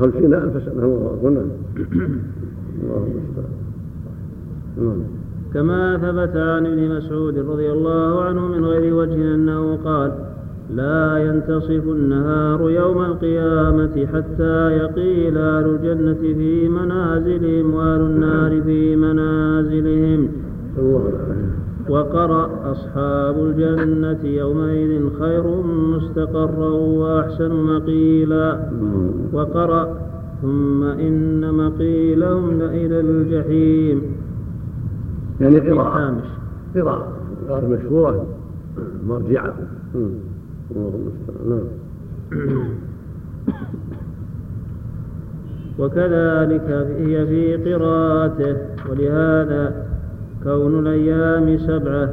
[0.00, 0.84] خمسين ألف سنة.
[0.84, 1.30] الله أكبر.
[2.82, 3.08] نعم.
[4.76, 4.98] نعم.
[5.54, 10.12] كما ثبت عن ابن مسعود رضي الله عنه من غير وجه أنه قال
[10.74, 20.28] لا ينتصف النهار يوم القيامة حتى يقيل أهل الجنة في منازلهم وأهل النار في منازلهم.
[21.88, 25.62] وقرأ أصحاب الجنة يومئذ خير
[25.96, 28.70] مستقرا وأحسن مقيلا.
[29.32, 29.98] وقرأ
[30.42, 34.02] ثم إن مقيلهم لإلى الجحيم.
[35.40, 36.16] يعني قراءة.
[36.74, 37.12] قراءة.
[37.48, 38.26] قراءة مشهورة.
[39.08, 39.54] مرجعة
[41.48, 41.68] نعم
[45.78, 48.56] وكذلك هي في قراءته.
[48.90, 49.88] ولهذا
[50.44, 52.08] كون الأيام سبعة.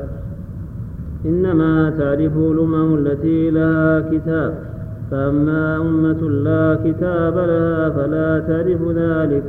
[1.25, 4.53] إنما تعرف الأمم التي لها كتاب
[5.11, 9.43] فأما أمة لا كتاب لها فلا تعرف ذلك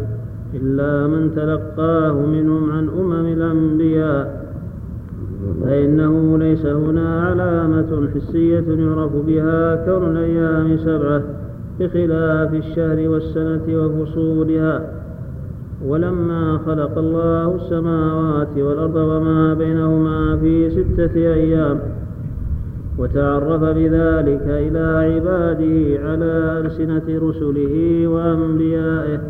[0.54, 4.46] إلا من تلقاه منهم عن أمم الأنبياء.
[5.64, 11.22] فإنه ليس هنا علامة حسية يعرف بها كون الأيام سبعة
[11.80, 14.95] بخلاف الشهر والسنة وفصولها.
[15.84, 21.78] ولما خلق الله السماوات والأرض وما بينهما في ستة أيام
[22.98, 29.20] وتعرف بذلك إلى عباده على ألسنة رسله وأنبيائه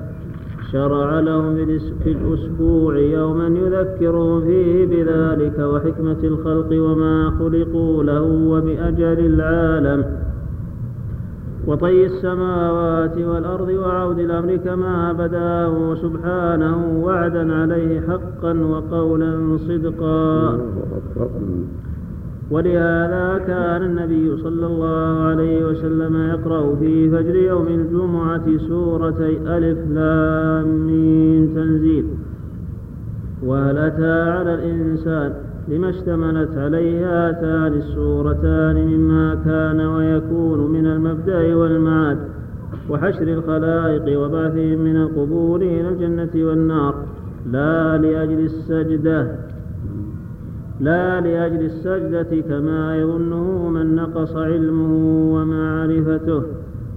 [0.73, 1.57] شرع لهم
[2.05, 10.05] في الأسبوع يوما يذكرهم فيه بذلك وحكمة الخلق وما خلقوا له وبأجل العالم.
[11.67, 20.59] وطي السماوات والأرض وعود الأمر كما بداه سبحانه وعدا عليه حقا وقولا صدقا.
[22.51, 30.89] ولهذا كان النبي صلى الله عليه وسلم يقرأ في فجر يوم الجمعة سورتي ألف لام
[31.55, 32.07] تنزيل.
[33.43, 35.33] وهل أتى على الإنسان
[35.69, 42.19] لما اشتملت عليه هاتان السورتان مما كان ويكون من المبدأ والمعاد
[42.91, 46.95] وحشر الخلائق وبعثهم من القبور إلى الجنة والنار.
[47.53, 49.37] لا لأجل السجدة
[50.81, 54.93] لا لأجل السجدة كما يظنه من نقص علمه
[55.35, 56.43] ومعرفته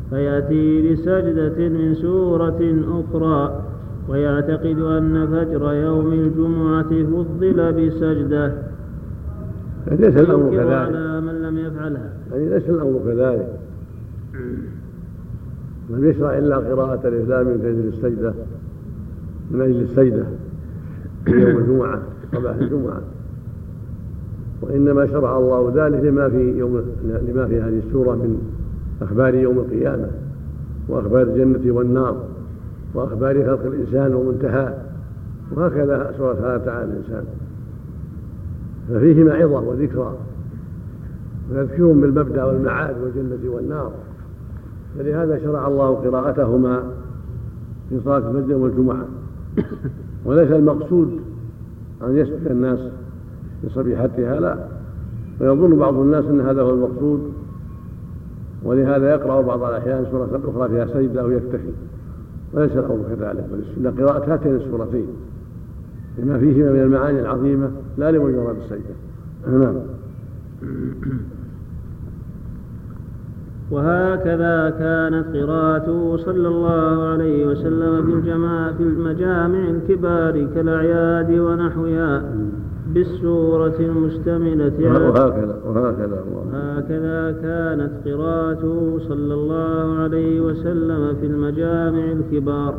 [0.09, 2.61] فيأتي بسجدة من سورة
[2.99, 3.61] أخرى.
[4.09, 8.53] ويعتقد أن فجر يوم الجمعة فضل بسجدة.
[9.91, 12.13] ليس الأمر كذلك على من لم يفعلها.
[12.31, 13.59] يعني ليس الأمر كذلك.
[15.89, 18.33] لم يشرع إلا قراءة الإسلام من أجل السجدة
[19.51, 20.23] من أجل السجدة
[21.25, 22.01] في يوم الجمعة
[22.35, 23.01] صباح الجمعة.
[24.61, 26.81] وإنما شرع الله ذلك لما في يوم
[27.27, 28.41] لما في هذه السورة من
[29.01, 30.07] أخبار يوم القيامة
[30.87, 32.23] وأخبار الجنة والنار.
[32.93, 34.73] وأخبار خلق الإنسان ومنتهاه
[35.51, 37.23] وهكذا سورة هذا تعالى الإنسان.
[38.89, 40.17] ففيهما عظة وذكرى
[41.51, 43.91] ويذكرهم بالمبدأ والمعاد والجنة والنار.
[44.97, 46.83] فلهذا شرع الله قراءتهما
[47.89, 49.05] في صلاة الفجر والجمعة.
[50.25, 51.19] وليس المقصود
[52.03, 52.79] أن يسبق الناس
[53.65, 54.57] بصبيحتها لا.
[55.41, 57.33] ويظن بعض الناس أن هذا هو المقصود
[58.63, 61.71] ولهذا يقرأ بعض الأحيان سورة أخرى فيها سجدة أو يكتفي.
[62.53, 65.07] وليس الأمر كذلك بل السنة قراءة هاتين السورتين
[66.17, 68.95] لما فيهما من المعاني العظيمة لا لمجرد السجدة
[69.47, 69.75] نعم.
[73.71, 82.23] وهكذا كانت قراءته صلى الله عليه وسلم في الجماع في المجامع الكبار كالأعياد ونحوها.
[82.93, 86.77] بالسورة المشتملة على وهكذا وهكذا الله.
[86.77, 92.73] هكذا كانت قراءته صلى الله عليه وسلم في المجامع الكبار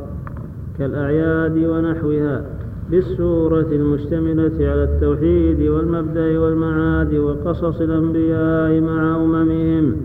[0.79, 2.45] كالأعياد ونحوها
[2.91, 9.97] بالسورة المشتملة على التوحيد والمبدأ والمعاد وقصص الأنبياء مع أممهم.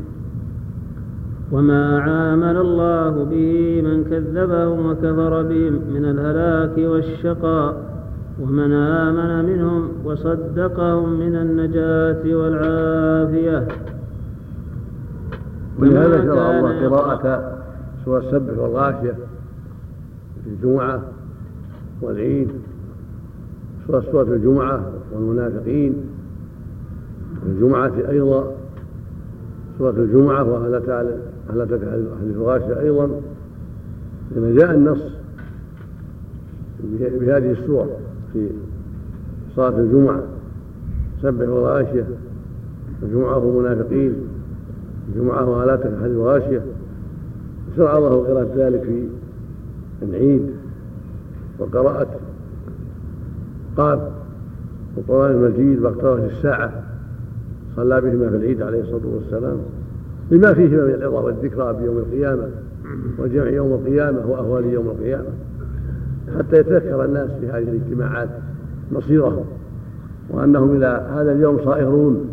[1.51, 7.94] وما عامل الله به من كذبهم وكفر بهم من الهلاك والشقاء.
[8.41, 13.67] ومن آمن منهم وصدقهم من النجاة والعافية.
[15.79, 17.57] ولهذا شرع الله قراءة
[18.05, 19.15] سورة السبح والغاشية
[20.43, 21.01] في الجمعة
[22.01, 22.49] والعيد
[23.87, 25.95] سورة سورة الجمعة والمنافقين
[27.45, 28.51] الجمعة أيضا
[29.77, 31.17] سورة الجمعة وهل تعالى
[31.53, 31.79] هل أتاك
[32.21, 33.09] حديث الغاشية أيضا؟
[34.35, 35.01] لما جاء النص
[36.99, 37.87] بهذه السور
[38.35, 38.49] في
[39.55, 40.23] صلاة الجمعة.
[41.21, 42.05] سبح والغاشية
[43.03, 44.13] الجمعة والمنافقين
[45.09, 46.61] الجمعة وهل أتاك حديث الغاشية
[47.77, 49.07] شرع الله قراءة ذلك في
[50.01, 50.49] العيد.
[51.59, 52.07] وقراءة
[53.77, 53.99] قاف
[54.97, 56.83] القرآن المجيد واقتربت الساعة.
[57.75, 59.57] صلى بهما في العيد عليه الصلاة والسلام.
[60.31, 62.49] لما فيهما من العظة والذكرى بيوم القيامة.
[63.19, 65.29] وجمع يوم القيامة وأهوال يوم القيامة.
[66.37, 68.29] حتى يتذكر الناس في هذه الاجتماعات
[68.91, 69.45] مصيرهم
[70.29, 72.29] وأنهم إلى هذا اليوم صائرون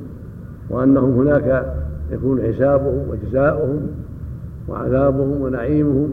[0.71, 1.75] وأنهم هناك
[2.13, 3.81] يكون حسابهم وجزاؤهم
[4.69, 6.11] وعذابهم ونعيمهم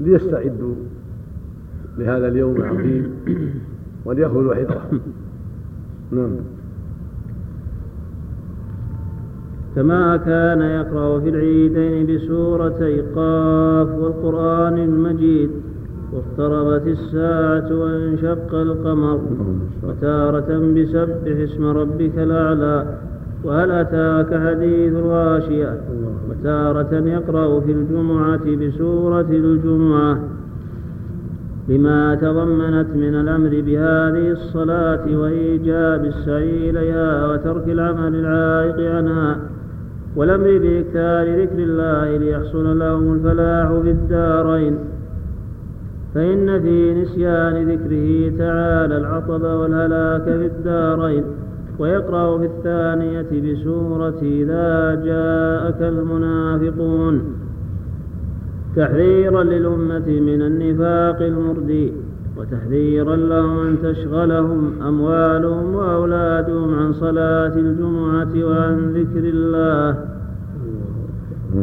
[0.00, 0.74] ليستعدوا
[1.98, 3.10] لهذا اليوم العظيم
[4.04, 5.00] وليأخذوا حذرهم
[6.12, 6.36] نعم.
[9.76, 15.50] كما كان يقرأ في العيدين بسورتي قاف والقرآن المجيد.
[16.12, 19.20] واقتربت الساعة وانشق القمر
[19.82, 22.84] وتارة بسبح اسم ربك الأعلى
[23.44, 25.80] وهل أتاك حديث الغاشية
[26.30, 30.18] وتارة يقرأ في الجمعة بسورة الجمعة
[31.68, 39.38] لما تضمنت من الأمر بهذه الصلاة وإيجاب السعي إليها وترك العمل العائق عنها
[40.16, 44.78] والأمر بإكثار ذكر الله ليحصل لهم الفلاح في الدارين
[46.16, 51.24] فإن في نسيان ذكره تعالى العطب والهلاك في الدارين
[51.78, 57.22] ويقرأ في الثانية بسورة إذا جاءك المنافقون.
[58.76, 61.92] تحذيرا للأمة من النفاق المردي
[62.36, 70.15] وتحذيرا لهم أن تشغلهم أموالهم وأولادهم عن صلاة الجمعة وعن ذكر الله.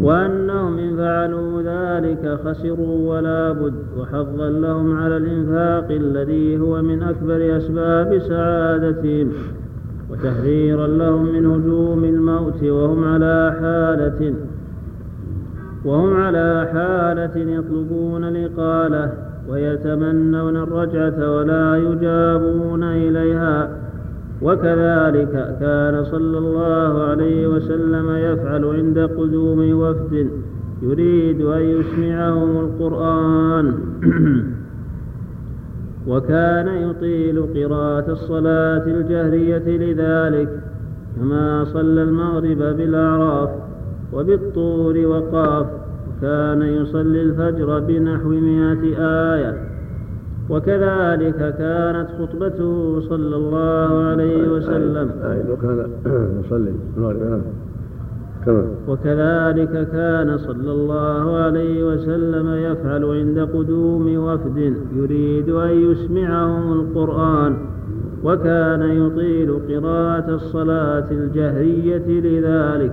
[0.02, 7.58] وأنهم إن فعلوا ذلك خسروا ولا بد وحظا لهم على الإنفاق الذي هو من أكبر
[7.58, 9.32] أسباب سعادتهم
[10.12, 14.34] وتحذيرا لهم من هجوم الموت وهم على حالة
[15.86, 19.12] وهم على حالة يطلبون الإقالة
[19.50, 23.70] ويتمنون الرجعة ولا يجابون إليها
[24.44, 30.30] وكذلك كان صلى الله عليه وسلم يفعل عند قدوم وفد.
[30.82, 33.74] يريد أن يسمعهم القرآن.
[36.08, 40.50] وكان يطيل قراءة الصلاة الجهرية لذلك
[41.16, 43.50] كما صلى المغرب بالأعراف
[44.14, 45.66] وبالطور وقاف.
[46.10, 48.98] وكان يصلي الفجر بنحو مئة
[49.34, 49.73] آية.
[50.50, 55.12] وكذلك كانت خطبته صلى الله عليه وسلم.
[55.24, 55.88] آه لو كان
[56.46, 56.74] يصلي
[58.88, 67.58] وكذلك كان صلى الله عليه وسلم يفعل عند قدوم وفد يريد أن يسمعهم القرآن
[68.24, 72.92] وكان يطيل قراءة الصلاة الجهرية لذلك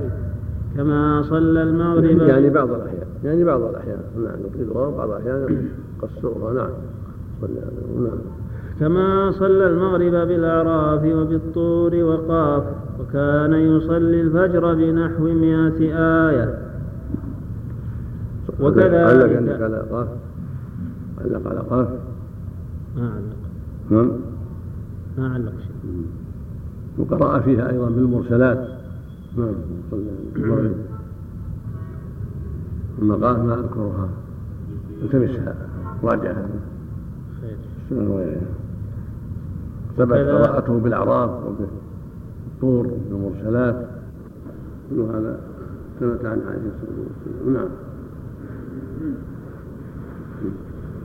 [0.77, 2.29] كما صلى المغرب.
[2.29, 5.67] يعني بعض الأحيان يعني بعض الأحيان نعم يطيلها وبعض الأحيان
[6.03, 6.71] يقصرها صلى نعم.
[8.81, 12.65] كما صلى المغرب بالأعراف وبالطور وقاف
[13.01, 15.81] وكان يصلي الفجر بنحو مئة
[16.29, 16.59] آية.
[18.61, 20.09] علق عندك على قاف؟
[21.21, 21.89] علق على قاف.
[22.97, 23.37] ما علق.
[23.91, 24.11] نعم.
[25.19, 26.07] ما علق شيء.
[26.99, 28.69] وقرأ فيها أيضا بالمرسلات.
[29.37, 29.55] نعم
[29.91, 30.01] صلى
[30.37, 30.75] المغرب.
[33.03, 34.09] المقام ما أذكرها.
[35.03, 35.55] التمسها
[36.03, 36.47] راجعها
[37.91, 38.41] السنن وغيرها
[39.97, 43.87] ثبت قراءته بالأعراف وبالطور بالمرسلات
[44.91, 45.41] كل هذا
[46.01, 47.69] ثبت عنه عليه الصلاه والسلام نعم.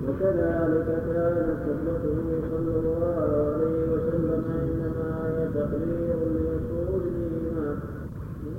[0.08, 3.16] وكذلك كانت صحبته صلى الله
[3.54, 7.78] عليه وسلم إنما هي تقرير لاصول الإيمان.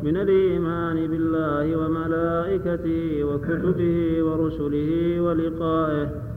[0.02, 6.35] من الإيمان بالله وملائكته وكتبه ورسله ولقائه.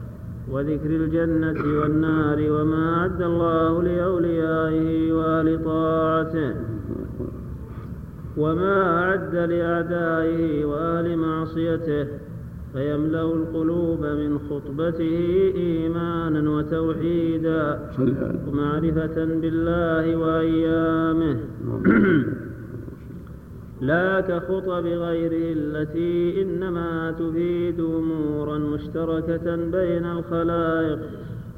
[0.52, 6.54] وذكر الجنة والنار وما أعد الله لأوليائه وأهل طاعته
[8.36, 12.06] وما أعد لأعدائه وأهل معصيته
[12.72, 17.90] فيملأ القلوب من خطبته إيمانا وتوحيدا
[18.48, 21.36] ومعرفة بالله وأيامه.
[23.80, 30.98] لا كخطب غيره التي إنما تفيد أمورا مشتركة بين الخلائق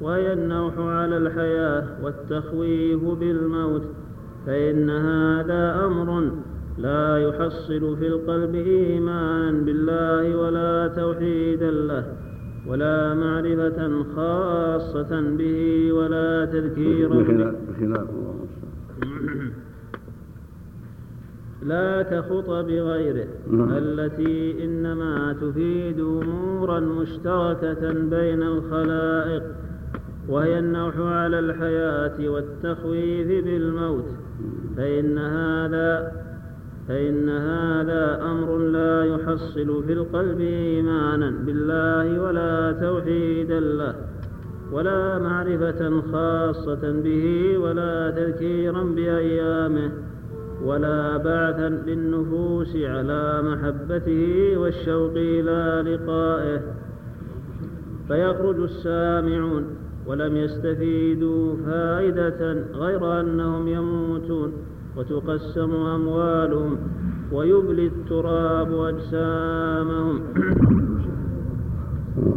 [0.00, 3.82] وهي النوح على الحياة والتخويف بالموت
[4.46, 6.30] فإن هذا أمر
[6.78, 12.04] لا يحصل في القلب إيمانا بالله ولا توحيدا له
[12.66, 18.06] ولا معرفة خاصة به ولا تذكيرا بخلاف
[21.66, 23.72] لا كخطب غيره نعم.
[23.72, 29.42] التي إنما تفيد أمورا مشتركة بين الخلائق
[30.28, 34.04] وهي النوح على الحياة والتخويف بالموت.
[34.76, 36.12] فإن هذا
[36.88, 43.94] فإن هذا أمر لا يحصل في القلب إيمانا بالله ولا توحيدا له
[44.72, 49.90] ولا معرفة خاصة به ولا تذكيرا بأيامه.
[50.64, 56.60] ولا بعثا للنفوس على محبته والشوق إلى لقائه.
[58.08, 59.64] فيخرج السامعون
[60.06, 64.52] ولم يستفيدوا فائدة غير أنهم يموتون.
[64.96, 66.76] وتقسم أموالهم
[67.32, 70.20] ويبلي التراب أجسامهم.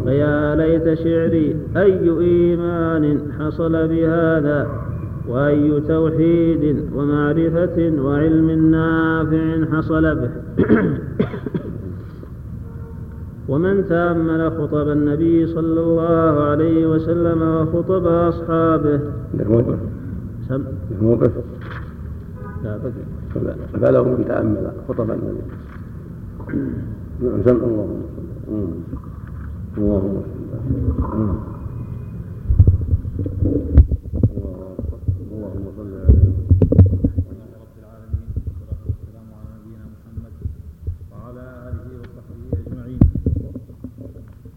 [0.05, 4.84] فيا ليت شعري أي إيمان حصل بهذا.
[5.29, 10.29] وأي توحيد ومعرفة وعلم نافع حصل به.
[13.49, 18.99] ومن تأمل خطب النبي صلى الله عليه وسلم وخطب أصحابه.
[19.49, 19.79] موقف.
[20.49, 20.63] سم.
[21.01, 21.31] موقف.
[22.63, 22.79] لا
[23.73, 25.41] فله من تأمل خطب النبي.
[27.21, 28.01] نعم سمع اللهم
[29.77, 30.35] اللهم صل
[35.31, 36.27] اللهم صل عليه
[37.55, 40.33] رب العالمين والصلاة والسلام على نبينا محمد
[41.11, 42.99] وعلى آله وصحبه أجمعين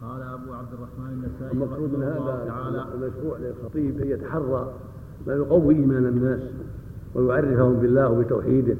[0.03, 4.73] قال أبو عبد الرحمن النسائي المقصود من هذا المشروع للخطيب ان يتحرى
[5.27, 6.41] ما يقوي إيمان الناس
[7.15, 8.77] ويعرفهم بالله وبتوحيده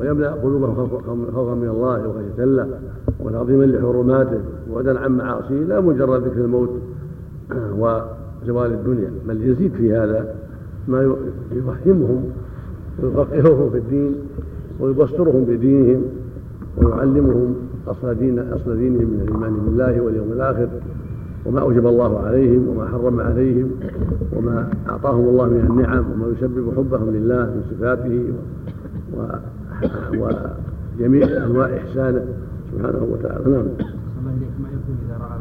[0.00, 0.88] ويملأ قلوبهم
[1.34, 2.80] خوفا من الله وخشية له
[3.20, 6.70] وتعظيما لحرماته وبعدا عن معاصيه لا مجرد ذكر الموت
[7.80, 10.34] وزوال الدنيا بل يزيد في هذا
[10.88, 11.16] ما
[11.52, 12.30] يفهمهم
[13.02, 14.14] ويفقههم في الدين
[14.80, 16.02] ويبصرهم بدينهم
[16.76, 17.54] ويعلمهم
[17.86, 20.68] اصل دين أصل دينهم من الإيمان بالله واليوم الآخر.
[21.46, 23.70] وما أوجب الله عليهم وما حرم عليهم
[24.36, 28.32] وما أعطاهم الله من النعم وما يسبب حبهم لله من صفاته.
[30.12, 32.24] وجميع أنواع إحسانه
[32.72, 33.44] سبحانه وتعالى.
[33.50, 33.64] نعم.
[34.24, 35.38] ما يكون إذا رأى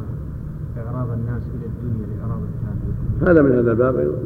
[0.87, 3.95] إعراض الناس إلى الدنيا لإعراض الكافر هذا من هذا الباب.
[3.95, 4.17] أيضا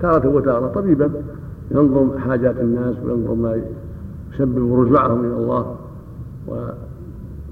[0.00, 1.10] تارة وتارة طبيبا
[1.70, 3.60] ينظم حاجات الناس وينظم ما
[4.34, 5.76] يسبب رجوعهم إلى الله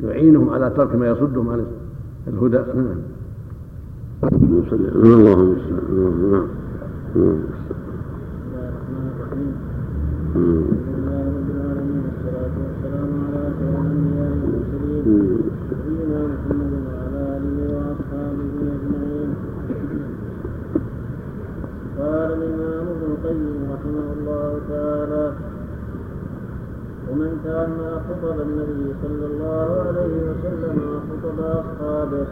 [0.03, 1.67] ويعينهم على ترك ما يصدهم عن
[2.29, 2.59] الهدى.
[2.75, 2.97] نعم.
[4.23, 5.57] اللهم
[5.97, 6.17] نعم
[7.17, 7.41] نعم
[18.71, 19.35] أجمعين
[21.99, 25.33] قال الإمام ابن القيم رحمه الله تعالى
[27.11, 32.27] ومن تأمل خطب النبي صلى الله عليه وسلم وخطب أصحابه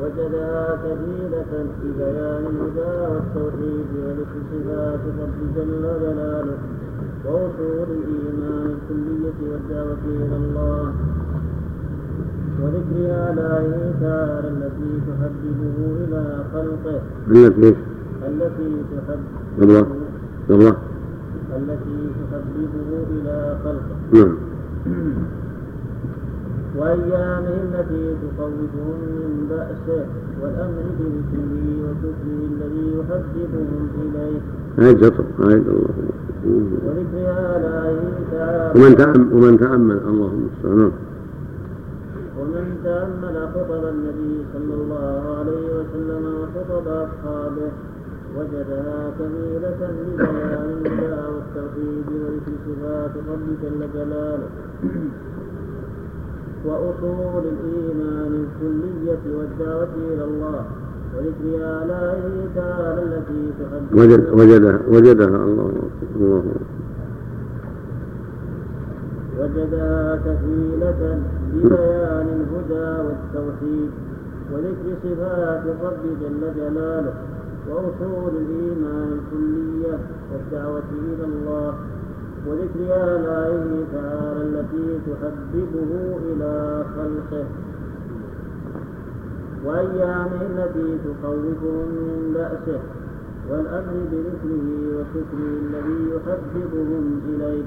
[0.00, 6.58] وجدها كفيلة في بيان الهدى والتوحيد وذكر صفات الرب جل جلاله
[7.26, 10.92] ووصول الإيمان الكلية والدعوة إلى الله
[12.62, 12.96] وذكر
[13.30, 17.00] آلائه تعالى التي تحببه إلى خلقه.
[18.28, 19.86] التي تحببه الله
[21.56, 23.96] التي تحببه إلى خلقه.
[24.12, 24.36] نعم.
[26.78, 30.06] وأيامه التي تخوفهم من بأسه
[30.42, 34.40] والأمر بذكره وشكره الذي يحببهم إليه.
[34.78, 35.04] عيد
[35.40, 35.94] عيد الله.
[36.44, 38.00] وذكر آلائه
[38.32, 40.92] تعالى ومن تأمل ومن تأمل اللهم المستعان
[42.40, 47.70] ومن تأمل خطب النبي صلى الله عليه وسلم وخطب أصحابه
[48.36, 54.48] وجدها كميلة لبيان الهدى والتوحيد وذكر صفات رب جل جلاله
[56.64, 60.64] وأصول الإيمان الكلية والدعوة إلى الله
[61.16, 65.72] وذكر آلائه تعالى التي تحدث وجد وجدها وجدها الله.
[66.16, 66.42] الله.
[69.40, 71.18] وجدها كفيلة
[71.54, 73.90] ببيان الهدى والتوحيد
[74.52, 77.14] وذكر صفات الرب جل جلاله
[77.70, 79.98] وأصول الإيمان الكلية
[80.32, 81.74] والدعوة إلى الله
[82.46, 85.90] وذكر آلائه تعالى التي تحببه
[86.28, 87.46] إلى خلقه.
[89.64, 92.80] وأيامه التي تخوفهم من بأسه
[93.50, 97.64] والأمر بذكره وشكره الذي يحببهم إليه.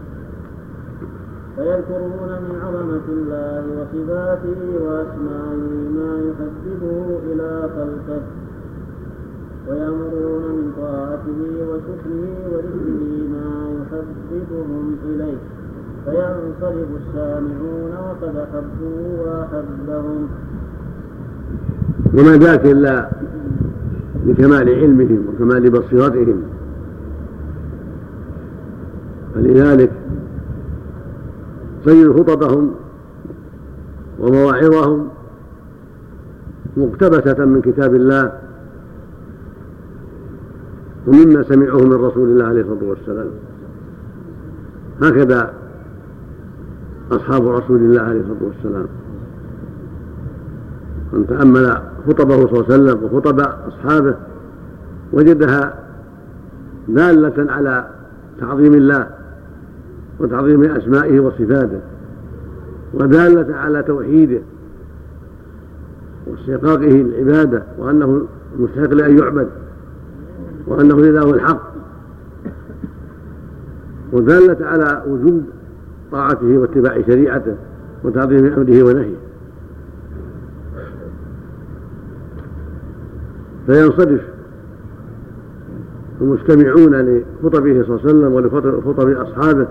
[1.55, 8.21] فيذكرون من عظمة الله وصفاته وأسمائه ما يحببه إلى خلقه.
[9.69, 11.39] ويأمرون من طاعته
[11.69, 15.37] وشكره وذكره ما يحببهم إليه.
[16.05, 20.27] فينصرف السامعون وقد أحبوا وأحبهم.
[22.13, 23.09] وما ذاك إلا
[24.25, 26.43] لكمال علمهم وكمال بصيرتهم.
[29.35, 29.91] فلذلك
[31.85, 32.71] سير خطبهم
[34.19, 35.07] ومواعظهم
[36.77, 38.46] مقتبسة من كتاب الله
[41.07, 43.27] ومما سمعوه من رسول الله عليه الصلاة والسلام.
[45.01, 45.53] هكذا
[47.11, 48.87] أصحاب رسول الله عليه الصلاة والسلام.
[51.13, 54.15] من تأمل خطبه صلى الله عليه وسلم وخطب أصحابه
[55.13, 55.73] وجدها
[56.87, 57.87] دالة على
[58.39, 59.07] تعظيم الله
[60.19, 61.79] وتعظيم أسمائه وصفاته
[62.93, 64.39] ودالة على توحيده
[66.27, 68.27] واستحقاقه العبادة وأنه
[68.59, 69.47] مستحق لأن يعبد.
[70.67, 71.61] وأنه الإله الحق.
[74.13, 75.43] ودالة على وجوب
[76.11, 77.55] طاعته واتباع شريعته
[78.03, 79.17] وتعظيم أمره ونهيه.
[83.67, 84.21] فينصرف
[86.21, 89.67] المستمعون لخطبه صلى الله عليه وسلم ولخطب أصحابه.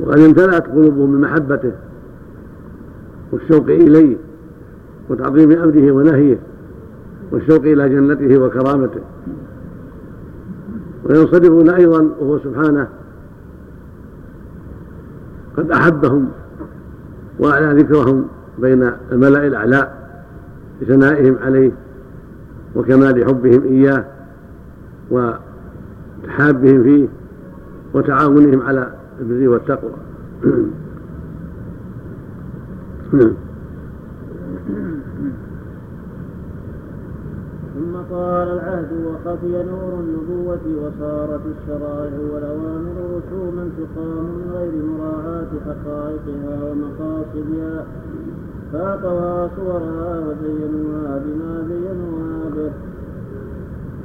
[0.00, 1.72] وقد امتلأت قلوبهم بمحبته
[3.32, 4.16] والشوق إليه
[5.10, 6.38] وتعظيم أمره ونهيه.
[7.32, 9.00] والشوق إلى جنته وكرامته.
[11.04, 12.88] وينصرفون أيضا وهو سبحانه
[15.56, 16.28] قد أحبهم
[17.38, 18.26] وأعلى ذكرهم
[18.58, 19.90] بين الملأ الأعلى
[20.82, 21.72] بثنائهم عليه
[22.74, 24.04] وكمال حبهم إياه
[25.10, 27.08] وتحابهم فيه
[27.94, 29.92] وتعاونهم على البر والتقوى.
[33.12, 33.45] نعم.
[38.16, 47.84] طال العهد وخفي نور النبوة وصارت الشرائع والأوامر رسوما تقام من غير مراعاة حقائقها ومقاصدها.
[48.72, 52.72] فأعطوها صورها وزينوها بما زينوها به.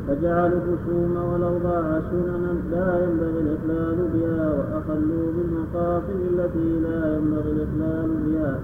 [0.07, 8.60] فجعلوا الرسوم والأوضاع سننا لا ينبغي الإخلال بها وأخلوا بالمقاصد التي لا ينبغي الإخلال بها.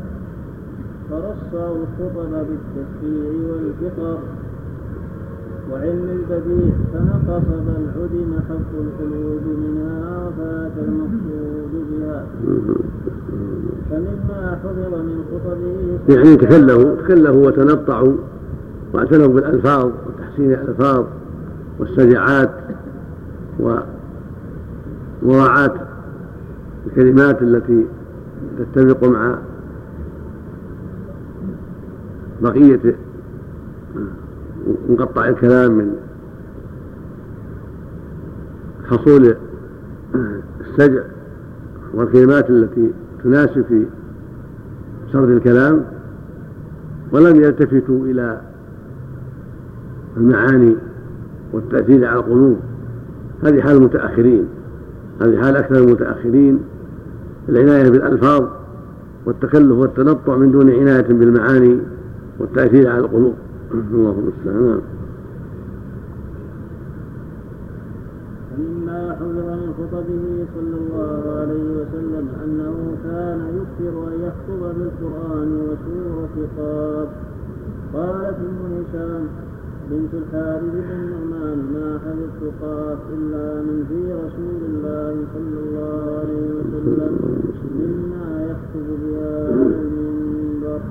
[1.09, 4.19] فرصوا الخطب بالتشفيع والفقر
[5.71, 12.25] وعلم البديع فنقص بل عدم حق القلوب منها وفات المقصود بها.
[13.89, 18.15] فمما حفظ من خطبه يعني تكلفوا تكلفوا وتنطعوا
[18.93, 21.05] واعتنوا بالألفاظ وتحسين الألفاظ
[21.79, 22.51] والسجعات
[25.23, 25.73] ومراعاة
[26.87, 27.85] الكلمات التي
[28.59, 29.37] تتفق مع
[32.41, 32.95] بقية
[34.89, 35.95] مقطع الكلام من
[38.85, 39.35] حصول
[40.61, 41.01] السجع
[41.93, 42.91] والكلمات التي
[43.23, 43.85] تناسب في
[45.11, 45.83] سرد الكلام
[47.11, 48.41] ولم يلتفتوا إلى
[50.17, 50.75] المعاني
[51.53, 52.57] والتأثير على القلوب.
[53.43, 54.47] هذه حال المتأخرين
[55.21, 56.59] هذه حال أكثر المتأخرين.
[57.49, 58.43] العناية بالألفاظ
[59.25, 61.79] والتكلف والتنطع من دون عناية بالمعاني
[62.39, 63.33] والتأثير على القلوب.
[63.73, 64.81] الله المستعان.
[68.57, 70.23] مما حفظ من خطبه
[70.55, 77.09] صلى الله عليه وسلم أنه كان يكثر أن يخطب بالقرآن وسورة قاف
[77.93, 79.23] قالت ابن هشام
[79.91, 86.45] بنت الحارث بن النعمان ما حدثت قالت إلا من في رسول الله صلى الله عليه
[86.57, 87.13] وسلم
[87.79, 89.33] مما يخطب بها
[89.81, 90.81] المنبر.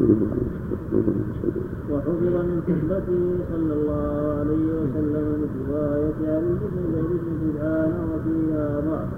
[1.91, 3.23] وحفظ من خطبته
[3.53, 9.09] صلى الله عليه وسلم من رواية علي بن زيد بن جدعان وفيها ضعف.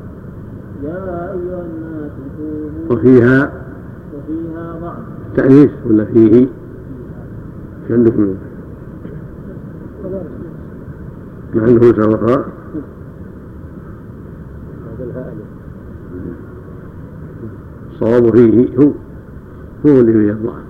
[0.82, 3.52] يا أيها الناس توبوا وفيها
[4.14, 5.04] وفيها ضعف.
[5.36, 6.34] تأنيث ولا فيه؟
[7.82, 8.34] إيش عندكم؟
[11.54, 12.46] ما عنده سبق.
[17.90, 18.92] الصواب فيه هو
[19.86, 20.62] هو اللي فيه الضعف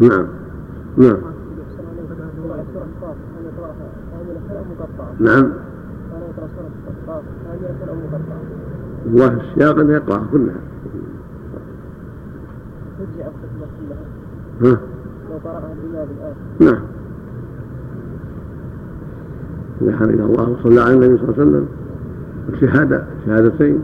[0.00, 0.43] نعم.
[0.96, 1.16] نعم.
[5.20, 5.52] نعم.
[9.06, 10.54] الله السياق أن يقرأ كلها.
[14.62, 14.78] ها؟
[15.30, 15.74] لو قرأها
[16.60, 16.82] نعم.
[19.82, 21.68] إذا حمد الله وصلى على النبي صلى الله عليه وسلم
[22.52, 23.80] الشهادة شهادتين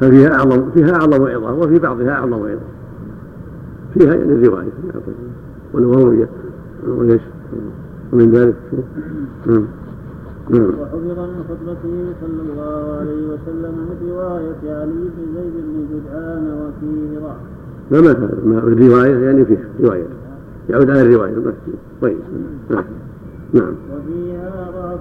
[0.00, 2.60] ففيها أعظم فيها أعظم عظة وفي بعضها أعظم عظة
[3.94, 4.68] فيها يعني الرواية
[5.74, 6.28] والنووية
[6.86, 7.22] وإيش
[8.12, 8.54] ومن ذلك
[9.46, 9.66] نعم.
[10.50, 10.70] نعم.
[10.80, 17.18] وحفظ من خطبته صلى الله عليه وسلم من رواية علي بن زيد بن جدعان وفيه
[17.18, 17.36] ضعف
[17.90, 19.64] ما مات ما الرواية يعني فيها.
[19.80, 20.06] رواية.
[20.70, 21.34] يعود على الرواية.
[22.02, 22.18] طيب.
[22.70, 22.84] نعم.
[23.52, 25.00] نعم وفيها ضعف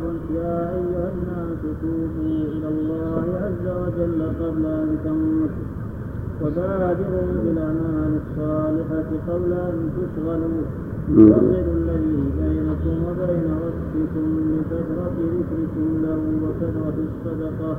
[6.41, 10.88] وبادروا بالأعمال الصالحة قبل أن تشغلوا.
[11.17, 17.77] واصلوا الذي بينكم وبين ربكم بكثرة ذكركم له وكثرة الصدقة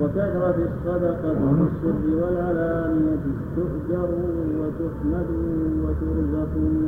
[0.00, 3.16] وكثرة الصدقة في السر والعلانية
[3.56, 6.82] تؤجروا وتحمدوا وترزقوا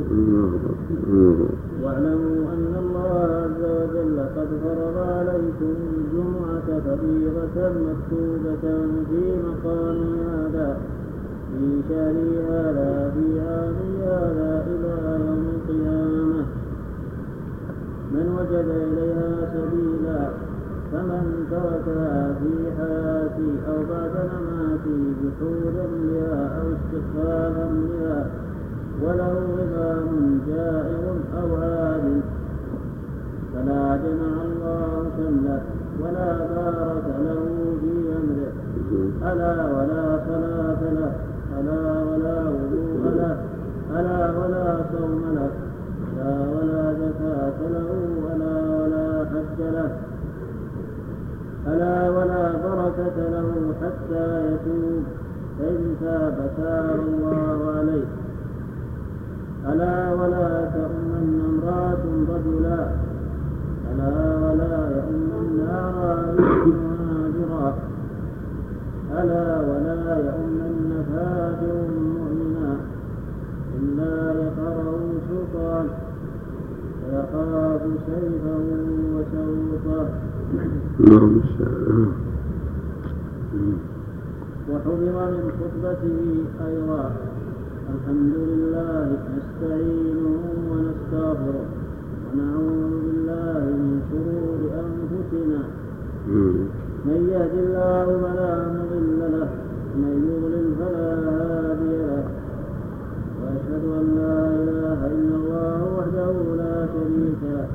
[1.83, 3.13] واعلموا أن الله
[3.43, 8.63] عز وجل قد فرض عليكم الجمعة فريضة مكتوبة
[9.09, 9.97] في مقام
[10.29, 10.77] هذا
[11.61, 12.15] في شهر
[12.49, 14.93] هذا في عام هذا إلى
[15.25, 16.45] يوم القيامة
[18.13, 20.29] من وجد إليها سبيلا
[20.91, 28.29] فمن تركها في حياتي أو بعد مماتي جحودا بها أو استخفافا بها
[29.03, 29.33] وله
[29.63, 32.21] إمام جائر أو عادل
[33.53, 35.61] فلا جمع الله شمله
[36.01, 37.41] ولا بارك له
[37.81, 38.51] في أمره.
[39.33, 41.30] ألا ولا صلاة له.
[41.61, 43.35] ألا ولا وضوء له
[43.99, 45.51] ألا ولا صوم له
[46.17, 47.89] ألا ولا زكاة له
[48.33, 49.91] ألا ولا حج له
[51.67, 53.49] ألا ولا بركة له
[53.81, 55.03] حتى يتوب
[55.59, 58.07] فإن تاب تاب الله عليه.
[59.71, 62.81] ألا ولا تؤمن امرأة رجلا
[63.91, 65.29] ألا ولا يؤمن
[65.69, 67.73] رجل مهاجرا.
[69.11, 71.77] ألا ولا يؤمن فاجر
[72.17, 72.71] مؤمنا
[73.79, 75.87] إلا يقره سلطان
[77.01, 78.67] فيخاف سيفه
[79.13, 80.09] وسوطه
[80.99, 82.11] المستعان
[84.69, 86.19] وحرم من خطبته
[86.67, 87.05] أيضا.
[87.93, 89.05] الحمد لله
[89.35, 91.65] نستعينه ونستغفره
[92.25, 95.61] ونعوذ بالله من شرور أنفسنا.
[97.05, 99.49] من يهد الله فلا مضل له
[99.93, 102.25] ومن يضلل فلا هادي له.
[103.41, 107.67] وأشهد أن لا إله إلا الله وحده لا شريك له.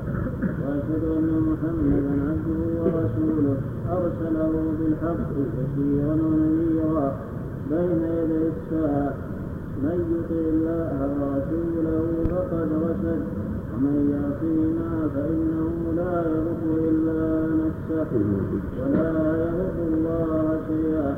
[0.62, 3.56] وأشهد أن محمدا عبده ورسوله.
[3.98, 7.08] أرسله بالحق بشيرا ونذيرا
[7.70, 9.14] بين يدي الساعة.
[9.82, 13.22] من يطع الله ورسوله فقد رشد.
[13.72, 17.45] ومن يعصيهما فإنه لا يضر إلا
[17.90, 19.10] ولا
[19.46, 21.16] يضر الله شيئا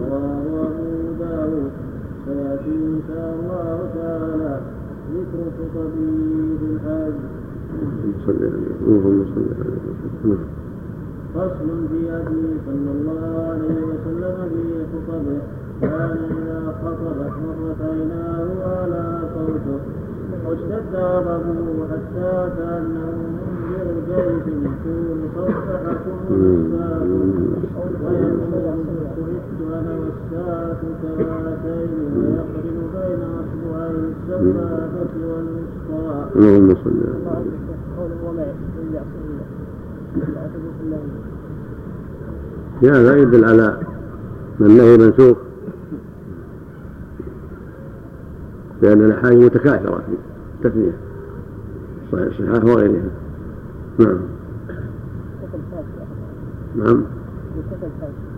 [0.00, 1.70] رواه أبو داود
[2.26, 4.60] سيأتي إن شاء الله تعالى
[5.14, 5.94] ذكر خطبه
[6.60, 7.18] في الحج
[8.26, 8.46] صلى
[8.86, 10.40] اللهم صل على وسلم
[11.34, 15.40] فصل في هدي صلى الله عليه وسلم في خطبه.
[15.80, 19.04] كان إذا خطب مرت عيناه وعلى
[19.34, 19.78] صوته
[20.46, 23.16] واشتد غضبه حتى كأنه
[23.70, 25.30] جيش يقول
[42.82, 43.80] هذا يدل على
[44.60, 45.36] من النهي منسوخ.
[48.82, 50.02] لأن الأحاديث متكاثرة
[50.60, 50.96] في التسمية
[52.12, 53.19] الصحاح وغيرها
[54.00, 54.20] نعم.
[56.76, 57.04] نعم.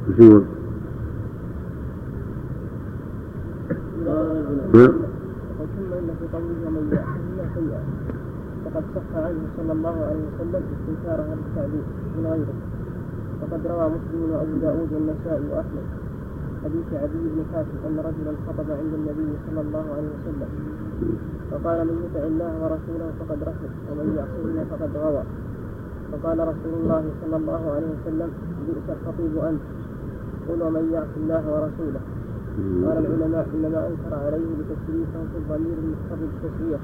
[0.08, 0.44] يقول
[4.74, 4.92] نعم.
[5.72, 7.82] ثم ان في قوله من يأتيه سيئا
[8.64, 11.84] فقد صح عنه صلى الله عليه وسلم استنكار هذا التعبير
[12.16, 12.56] من غيره
[13.42, 15.86] وقد روى مسلم وابو داود والنسائي واحمد.
[16.64, 20.50] حديث عدي بن حاتم أن رجلا خطب عند النبي صلى الله عليه وسلم.
[21.50, 25.22] فقال من يطع الله ورسوله فقد رشد ومن يعصهما فقد غوى.
[26.12, 28.30] فقال رسول الله صلى الله عليه وسلم
[28.66, 29.60] بئس الخطيب أنت.
[30.48, 32.00] قل ومن يعص الله ورسوله.
[32.86, 36.80] قال العلماء إنما أنكر عليه بتشريفه في الضمير المقتضي التسويه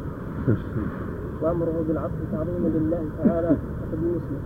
[1.42, 4.40] وأمره بالعطف تعظيما لله تعالى كتقديم اسمه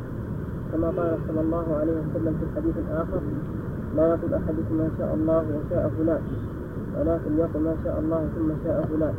[0.72, 3.20] كما قال صلى الله عليه وسلم في الحديث الآخر
[3.96, 6.22] لا يقول أحدكم ما شاء الله وشاء فلان
[6.98, 9.14] ولكن يقول ما شاء الله ثم شاء فلان.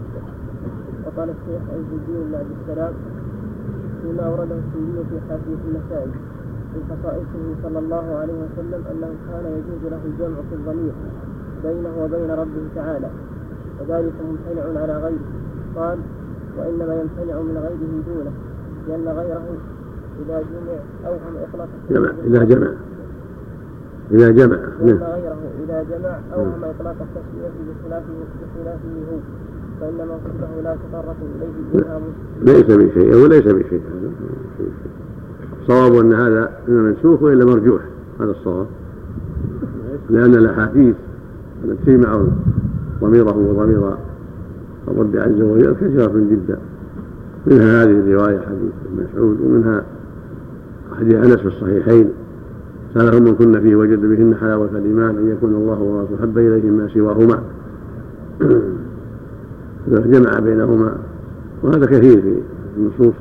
[1.06, 2.94] وقال الشيخ عز الدين بن عبد السلام
[4.04, 6.12] فيما اورده السندي في حاشيه النسائي
[6.74, 10.94] من خصائصه صلى الله عليه وسلم أنه كان يجوز له الجمع في الضمير
[11.64, 13.10] بينه وبين ربه تعالى.
[13.80, 15.26] وذلك ممتنع على غيره.
[15.76, 15.98] قال
[16.58, 18.32] وإنما يمتنع من غيره دونه
[18.88, 19.46] لأن غيره
[20.26, 20.78] إذا جمع
[21.08, 22.72] أوهم إطلاق جمع إذا جمع.
[24.12, 29.18] إذا جمع لأن غيره إذا جمع أوهم إطلاق التسمية بخلافه بخلافه هو.
[29.84, 32.00] فإن موصوفه لا إليه
[32.42, 33.82] ليس بشيء هو ليس بشيء
[35.62, 37.82] الصواب أن هذا إما منسوخ وإلا مرجوح
[38.20, 38.68] هذا الصواب.
[40.10, 40.96] لأن الأحاديث
[41.66, 42.26] التي تجمع
[43.02, 43.94] ضميره وضمير
[44.88, 46.58] الرب عز وجل كثيرة جدا
[47.48, 49.84] منها هذه الرواية حديث ابن مسعود ومنها
[51.00, 52.10] حديث أنس في الصحيحين.
[52.94, 56.88] سألهم من كن فيه وجد بهن حلاوة الإيمان أن يكون الله ورسوله أحب إليه ما
[56.88, 57.40] سواهما.
[59.88, 60.98] جمع بينهما.
[61.64, 62.42] وهذا كثير في
[62.78, 63.16] النصوص.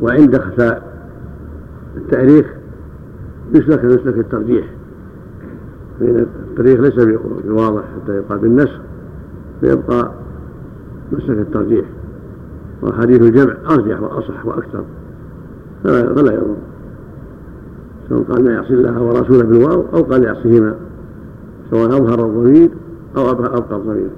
[0.00, 0.92] وعند خفاء
[1.96, 2.46] التاريخ
[3.54, 4.66] يسلك مسلك الترجيح.
[6.00, 6.94] فإن التاريخ ليس
[7.44, 8.80] بواضح حتى يقال بالنسخ
[9.60, 10.12] فيبقى
[11.12, 11.84] مسلك الترجيح.
[12.82, 14.84] وحديث الجمع أرجح وأصح وأكثر.
[15.84, 16.56] فلا يضر.
[18.08, 20.74] سواء قال ما يعصي الله ورسوله بالواو أو قال يعصيهما
[21.70, 22.70] سواء أظهر الضمير
[23.16, 24.10] أو أبقى الضمير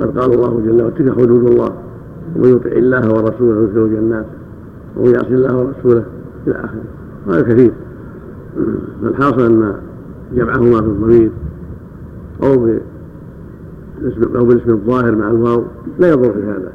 [0.00, 1.72] قد قال الله جل وعلا تلك حدود الله
[2.36, 4.26] ومن يطع الله ورسوله يدخله جنات
[4.96, 6.04] ومن يعصي الله ورسوله
[6.46, 6.82] إلى آخره.
[7.28, 7.72] هذا كثير.
[9.02, 9.74] فالحاصل أن
[10.34, 11.30] جمعهما في الضمير
[12.42, 15.64] أو بالاسم أو بالاسم الظاهر مع الواو
[15.98, 16.72] لا يضر في هذا.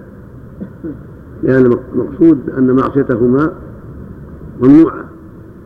[1.44, 3.52] لأن المقصود أن معصيتهما
[4.62, 5.06] ممنوعة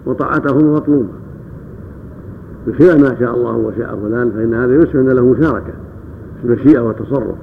[0.05, 1.20] وطاعتهما مطلوبة.
[2.68, 5.74] بخلاف ما شاء الله وشاء فلان فإن هذا يسمى أن له مشاركة
[6.42, 7.36] في المشيئة والتصرف.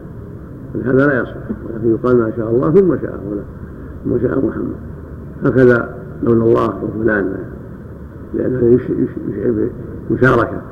[0.84, 1.36] هذا لا يصح
[1.66, 3.44] ولكن يقال ما شاء الله ثم شاء فلان
[4.04, 4.76] ثم شاء محمد.
[5.44, 7.34] هكذا لولا الله وفلان
[8.34, 9.68] لأنه يشعر
[10.10, 10.62] بمشاركة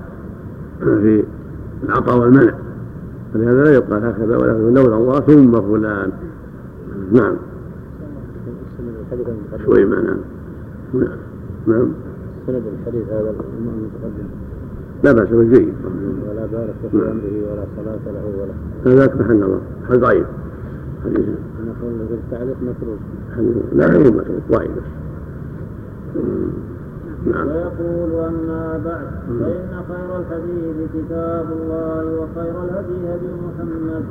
[0.80, 1.24] في
[1.84, 2.54] العطاء والمنع.
[3.34, 6.10] فلهذا لا يقال هكذا ولكن لولا الله ثم فلان.
[7.12, 7.36] نعم.
[9.64, 10.16] شوي معناه
[10.94, 11.18] نعم.
[11.66, 11.88] نعم.
[12.46, 14.28] سند الحديث هذا المتقدم.
[15.04, 15.42] لا بأس به.
[15.42, 15.74] جيد
[16.28, 18.54] ولا بارك في أمره ولا صلاة له ولا.
[18.86, 20.26] هذاك محل الله هذا ضعيف.
[21.04, 21.28] حديث.
[21.66, 22.98] نقول التعليق متروك
[23.72, 24.84] لا هو متروك ضعيف.
[27.32, 27.46] نعم.
[27.48, 29.08] ويقول أما بعد
[29.40, 34.04] فإن خير الحديث كتاب الله وخير الهدي هدي محمد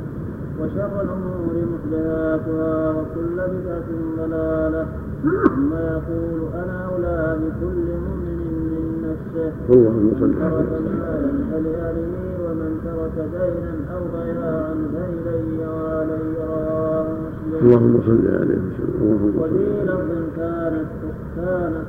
[0.60, 3.88] وشر الأمور محدثاتها وكل بدعة
[4.18, 4.86] ضلالة.
[5.22, 7.15] ثم يقول أنا أولى
[9.36, 12.14] اللهم صل مالا فلأهله
[12.44, 17.06] ومن ترك دينا أو ضياعا فإلي وعلي رواه
[17.62, 18.94] اللهم صل عليه وسلم.
[19.02, 20.88] اللهم صل وفي لفظ كانت
[21.36, 21.88] كانت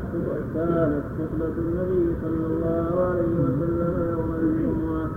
[0.56, 3.94] كانت خطبة النبي صلى الله عليه وسلم.
[4.12, 5.08] يوم الجمعة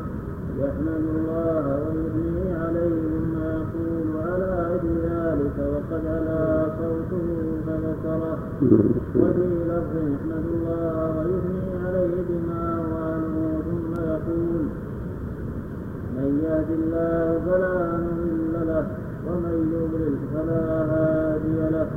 [0.62, 7.26] يحمد الله ويثني عليه ثم يقول على أجل ذلك وقد علا صوته
[7.66, 8.38] فذكره
[9.20, 11.19] وفي لفظ يحمد الله
[16.20, 18.84] من يهد الله فلا مضل له
[19.26, 21.88] ومن يضلل فلا هادي له.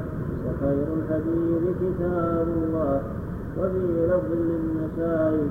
[0.45, 3.01] وخير الحديث كتاب الله
[3.57, 5.47] وفي لفظ للنسائي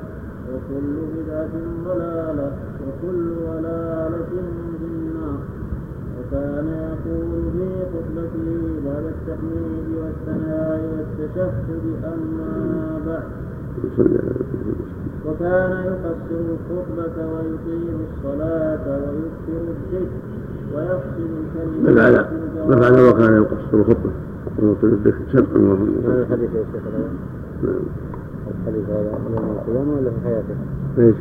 [0.49, 1.55] وكل بدعة
[1.89, 2.49] ضلالة
[2.85, 4.33] وكل ضلالة
[4.79, 5.41] في النار.
[6.19, 8.51] وكان يقول في خطبته
[8.87, 13.29] بعد التحميد والثناء والتشهد أما بعد.
[15.27, 20.07] وكان يقصر الخطبة ويقيم الصلاة ويكثر الذكر
[20.75, 22.27] ما الكلمة فعل
[22.69, 24.11] ما فعل وكان يقصر الخطبة
[24.59, 25.61] ويطيل الذكر سبع
[26.05, 26.83] هذا الحديث يا شيخ
[27.63, 27.75] نعم.
[28.61, 30.55] الحديث هذا يوم القيامة ولا في حياته؟
[30.99, 31.17] إيش؟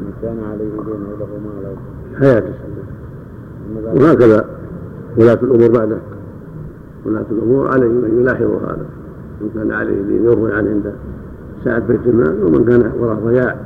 [0.00, 1.76] من كان عليه دين له ما له.
[2.20, 2.54] حياته.
[3.94, 4.44] وهكذا
[5.18, 5.98] ولاة الأمور بعده
[7.06, 8.86] ولاة الأمور عليهم أن يلاحظوا هذا.
[9.40, 10.92] من كان عليه دين يروي عنه عند
[11.64, 13.56] ساعة بيت المال ومن كان وراء ضياع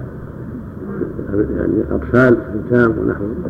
[1.35, 3.45] يعني أطفال أيتام ونحوهم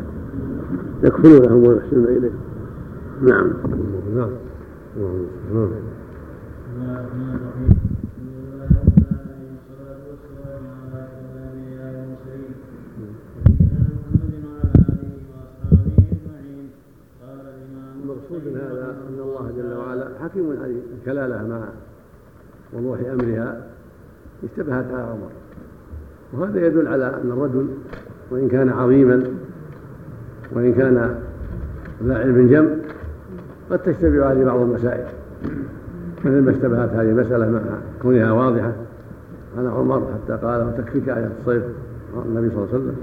[1.03, 2.31] يكفلونهم ويحسنون إليه.
[3.23, 3.51] نعم.
[4.17, 4.31] نعم.
[5.55, 5.71] نعم.
[18.03, 21.69] المقصود من هذا أن الله جل وعلا حكيم عليم الكلالة مع
[22.73, 23.78] وضوح أمرها.
[24.45, 25.31] اشتبهت على عمر
[26.33, 27.69] وهذا يدل على أن الرجل
[28.31, 29.23] وإن كان عظيما
[30.53, 31.15] وإن كان
[32.05, 32.69] ذا علم جم
[33.71, 35.07] قد تشتبه عليه بعض المسائل.
[36.25, 37.61] مثل ما اشتبهت هذه المسألة مع
[38.03, 38.73] كونها واضحة
[39.59, 41.63] على عمر حتى قال وتكفيك آية الصيف
[42.27, 42.97] النبي صلى الله عليه وسلم.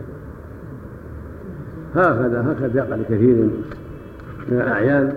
[1.95, 3.49] هكذا هكذا يقع لكثير
[4.49, 5.14] من الأعيان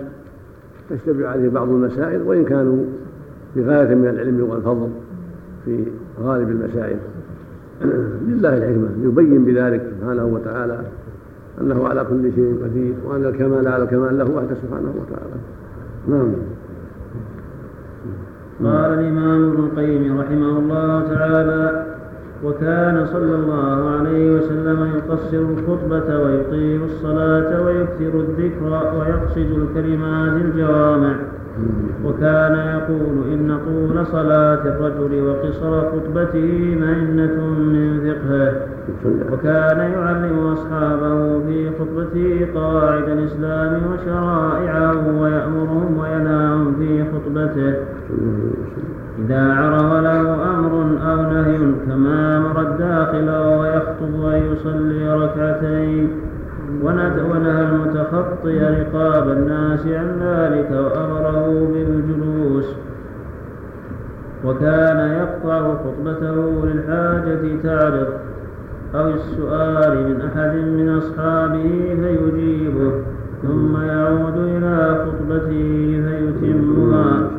[0.89, 2.85] تشتبه عليه بعض المسائل وإن كانوا
[3.55, 4.89] بغاية من العلم والفضل
[5.65, 5.83] في
[6.23, 6.97] غالب المسائل
[8.27, 10.79] لله الحكمة يبين بذلك سبحانه وتعالى
[11.61, 15.35] أنه على كل شيء قدير وأن الكمال على الكمال له وحده سبحانه وتعالى.
[16.07, 16.33] نعم.
[18.63, 21.85] قال الإمام ابن القيم رحمه الله تعالى
[22.43, 31.15] وكان صلى الله عليه وسلم يقصر الخطبة ويطيل الصلاة ويكثر الذكر ويقصد الكلمات الجوامع
[32.05, 37.37] وكان يقول إن طول صلاة الرجل وقصر خطبته مئنة
[37.73, 38.53] من فقهه.
[39.31, 47.73] وكان يعلم أصحابه في خطبته قواعد الإسلام وشرائعه ويأمرهم وينهاهم في خطبته.
[49.19, 50.21] إذا عرض له
[50.51, 50.73] أمر
[51.11, 56.09] أو نهي كما أمر الداخل وهو يخطب أن يصلي ركعتين.
[56.83, 62.75] ونهى المتخطي رقاب الناس عن ذلك وأمره بالجلوس.
[64.45, 68.07] وكان يقطع خطبته للحاجة تعرض
[68.95, 72.91] أو السؤال من أحد من أصحابه فيجيبه
[73.43, 77.29] ثم يعود إلى خطبته فيتمها.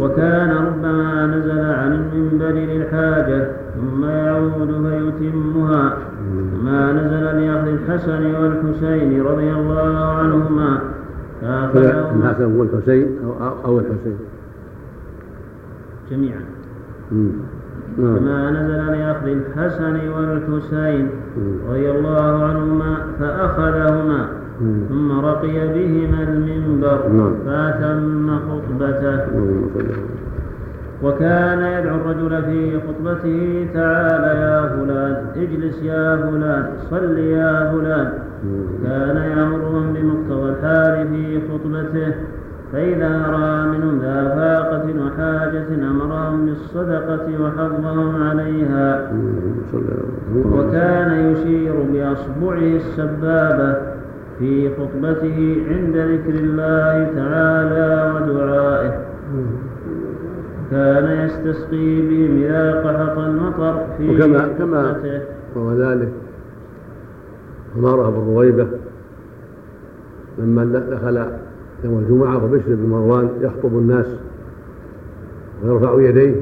[0.00, 4.70] وكان ربما نزل عن المنبر للحاجة ثم يعود
[5.20, 5.96] فيتمها.
[6.64, 10.80] ما نزل لأخذ الحسن والحسين رضي الله عنهما.
[11.42, 13.06] الحسن والحسين
[13.64, 14.18] أو الحسين.
[16.10, 16.40] جميعا.
[17.96, 21.08] كما نزل لأخذ الحسن والحسين
[21.68, 24.28] رضي الله عنهما فأخذهما.
[24.88, 27.34] ثم رقي بهما المنبر نعم.
[27.46, 29.26] فأتم خطبته.
[29.26, 29.96] صل على
[31.02, 38.12] وكان يدعو الرجل في خطبته تعال يا فلان اجلس يا فلان صل يا فلان.
[38.84, 42.14] كان يأمرهم بمقتضى الحال في خطبته.
[42.72, 49.12] فإذا رأى منهم ذا فاقة وحاجة أمرهم بالصدقة وحضهم عليها.
[50.52, 53.76] وكان يشير بأصبعه السبابة
[54.38, 58.92] في خطبته عند ذكر الله تعالى ودعائه.
[60.70, 65.20] كان يستسقي بهم إذا قحط المطر في وكما كما خطبته.
[65.56, 66.12] وهو ذلك
[67.78, 68.66] أماره أبو رويبة
[70.38, 71.26] لما دخل
[71.84, 74.06] يوم الجمعة وبشر بن مروان يخطب الناس
[75.64, 76.34] ويرفع يديه.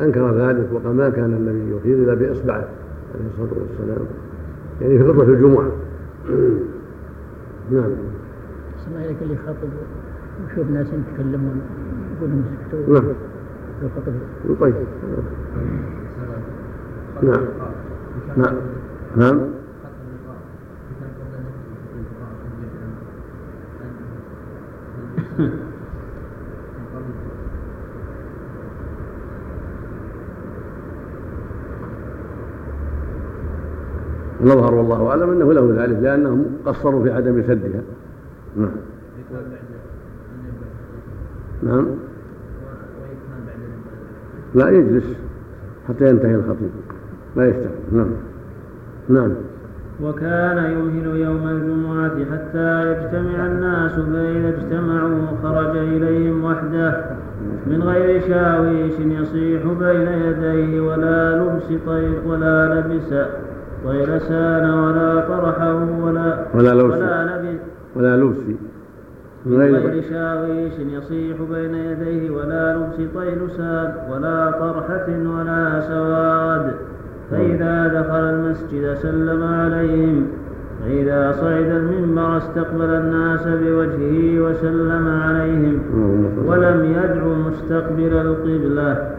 [0.00, 2.68] أنكر ذلك وقال ما كان النبي يخير إلا بإصبعه
[3.14, 4.06] عليه الصلاة والسلام.
[4.80, 5.70] يعني في خطبة الجمعة.
[7.70, 7.90] نعم.
[8.78, 9.68] اسمع لك اللي خاطب
[10.44, 11.60] وشوف ناس يتكلمون
[12.16, 13.14] يقول لهم اسكتوا نعم.
[14.60, 14.74] طيب.
[17.22, 17.44] نعم.
[18.36, 18.54] نعم.
[19.16, 19.55] نعم.
[34.44, 37.82] نظهر والله أعلم أنه له ذلك لانهم قصروا في عدم سدها.
[38.56, 38.70] نعم.
[41.62, 41.86] نعم.
[44.54, 45.04] لا يجلس
[45.88, 46.70] حتى ينتهي الخطيب.
[47.36, 48.10] لا يفتح نعم.
[49.08, 49.32] نعم.
[50.02, 57.04] وكان يمهل يوم الجمعة حتى يجتمع الناس فإذا اجتمعوا خرج إليهم وحده
[57.66, 63.14] من غير شاويش يصيح بين يديه ولا لبس طيب ولا لبس
[63.84, 67.60] طيلسان ولا طرحه ولا ولا لوس ولا لبس.
[67.96, 68.56] ولا لبسي
[69.46, 76.72] من غير شاويش يصيح بين يديه ولا لبس طيلسان ولا طرحة ولا سواد.
[77.30, 80.26] فإذا دخل المسجد سلم عليهم.
[80.84, 85.80] فإذا صعد المنبر استقبل الناس بوجهه وسلم عليهم.
[86.46, 89.10] ولم يدع مستقبل القبلة.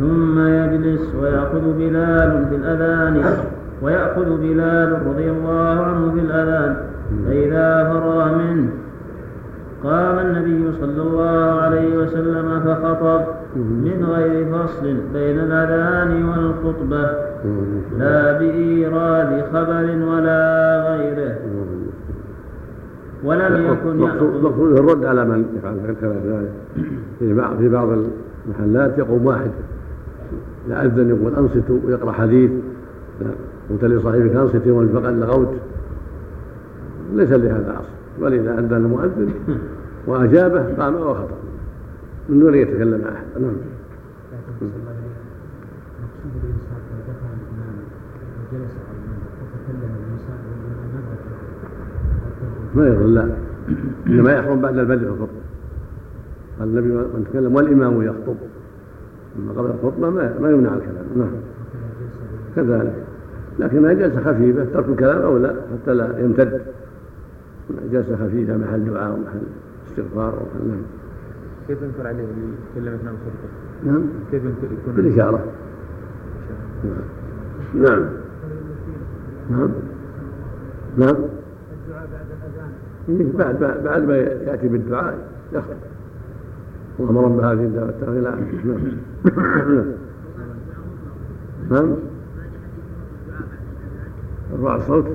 [0.00, 3.22] ثم يجلس ويأخذ بلال في الأذان.
[3.82, 6.76] ويأخذ بلال رضي الله عنه في الأذان.
[7.26, 8.68] فإذا فرغ منه
[9.84, 13.20] قام النبي صلى الله عليه وسلم فخطب
[13.56, 17.10] من غير فصل بين الأذان والخطبة.
[17.98, 20.42] لا بإيراد خبر ولا
[20.88, 21.36] غيره.
[23.24, 23.96] ولم يكن
[24.42, 25.96] مقصود الرد على من يفعل ذلك
[27.18, 29.50] في بعض في بعض المحلات يقوم واحد.
[30.68, 32.50] يأذن يقول أنصتوا ويقرأ حديث.
[33.70, 35.54] قلت لصاحبك أنصت يوم فقد لغوت.
[37.14, 38.03] ليس لهذا أصل.
[38.20, 39.30] ولذا أذن المؤذن
[40.06, 41.44] وأجابه قام وخطب
[42.28, 43.42] من دون أن يتكلم أحد.
[43.42, 43.52] نعم.
[52.74, 53.28] ما يضر لا.
[54.06, 55.44] إنما يحرم بعد البدء الخطبة.
[56.58, 58.36] قال النبي من تكلم والإمام يخطب.
[59.38, 61.04] أما قبل الخطبة ما ما يمنع الكلام.
[61.16, 61.30] نعم.
[62.56, 62.94] كذلك.
[63.58, 66.62] لكنها جلسه خفيفة ترك الكلام أو لا حتى لا يمتد.
[67.70, 69.42] جلسه خفيفه محل دعاء ومحل
[69.88, 70.82] استغفار ومحل نعم.
[71.68, 74.04] كيف ينكر عليه اللي يتكلم اثناء الخطبه؟ نعم.
[74.30, 75.44] كيف يكون بالإشارة.
[77.74, 78.08] نعم.
[79.50, 79.70] نعم.
[80.96, 81.16] نعم.
[83.08, 85.76] إيه، بعد بعد بعد ما يأتي بالدعاء يخطب.
[87.00, 89.86] اللهم رب هذه الدعوة التاخير نعم نعم.
[91.70, 91.96] نعم.
[94.52, 95.06] ارفع الصوت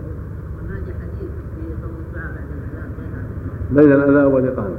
[3.71, 4.77] بين الاذان والإقامة.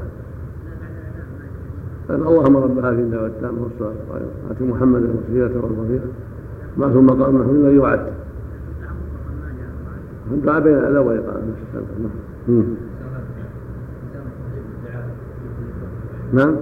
[2.08, 6.06] قال اللهم رب هذه الدعوة التامة والصلاة القائمه ات محمدا الوسيله والفضيله
[6.76, 8.12] ما ثم مقام محمود الذي وعدت
[10.32, 11.42] الدعاء بين الاذان والإقامة.
[12.48, 12.64] نعم.
[16.32, 16.56] نعم.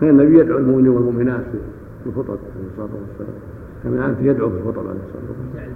[0.00, 1.44] كان النبي يدعو المؤمنين والمؤمنات
[2.04, 3.38] في الخطب عليه الصلاة والسلام.
[3.84, 5.70] كما انت يدعو في الخطب عليه الصلاة والسلام.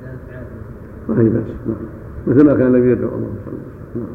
[1.09, 2.04] ما هي بس نعم.
[2.27, 3.65] مثل ما كان النبي يدعو الله صلى الله
[3.95, 4.07] عليه وسلم.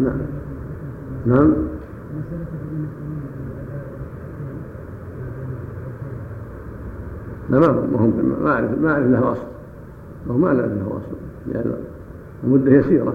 [0.00, 0.18] نعم.
[1.26, 1.36] نعم.
[1.36, 1.54] نعم.
[7.50, 9.46] لا ما هم ما اعرف ما أعرف له أصل.
[10.30, 11.16] هو ما أعرف له أصل.
[11.46, 11.74] لأن
[12.44, 13.14] المدة يسيرة.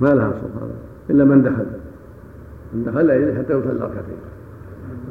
[0.00, 0.74] ما لها أصل هذا.
[1.10, 1.66] إلا من دخل.
[2.74, 4.16] من دخل إليه حتى يصلي ركعتين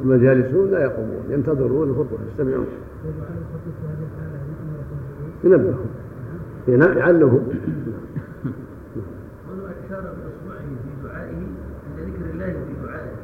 [0.04, 2.66] اما الجالسون لا يقومون ينتظرون الخطبة يستمعون.
[5.44, 5.86] ينبههم.
[6.68, 7.48] يعلمهم.
[9.86, 11.40] أشار بإصبعه في دعائه
[11.86, 13.14] عند ذكر الله في دعائه.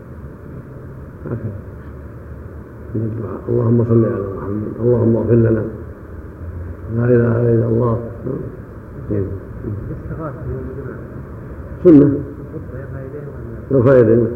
[2.95, 3.41] من الدعاء.
[3.49, 4.73] اللهم صل على محمد.
[4.81, 5.65] اللهم اغفر لنا.
[6.97, 8.01] لا إله إلا الله.
[9.11, 10.99] الاستغاثه يوم الجمعة.
[11.85, 12.09] سنة.
[13.71, 14.27] يرفع يديه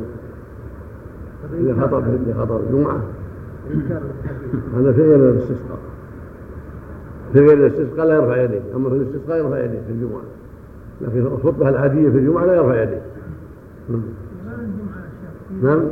[1.53, 3.01] إذا خطب إذا خطب الجمعة
[4.77, 5.79] هذا في غير الاستسقاء.
[7.33, 10.23] في غير الاستسقاء لا يرفع يديه أما في الاستسقاء يرفع يديه في الجمعة.
[11.01, 13.03] لكن الخطبة العادية في الجمعة لا يرفع يديه.
[15.63, 15.83] نعم.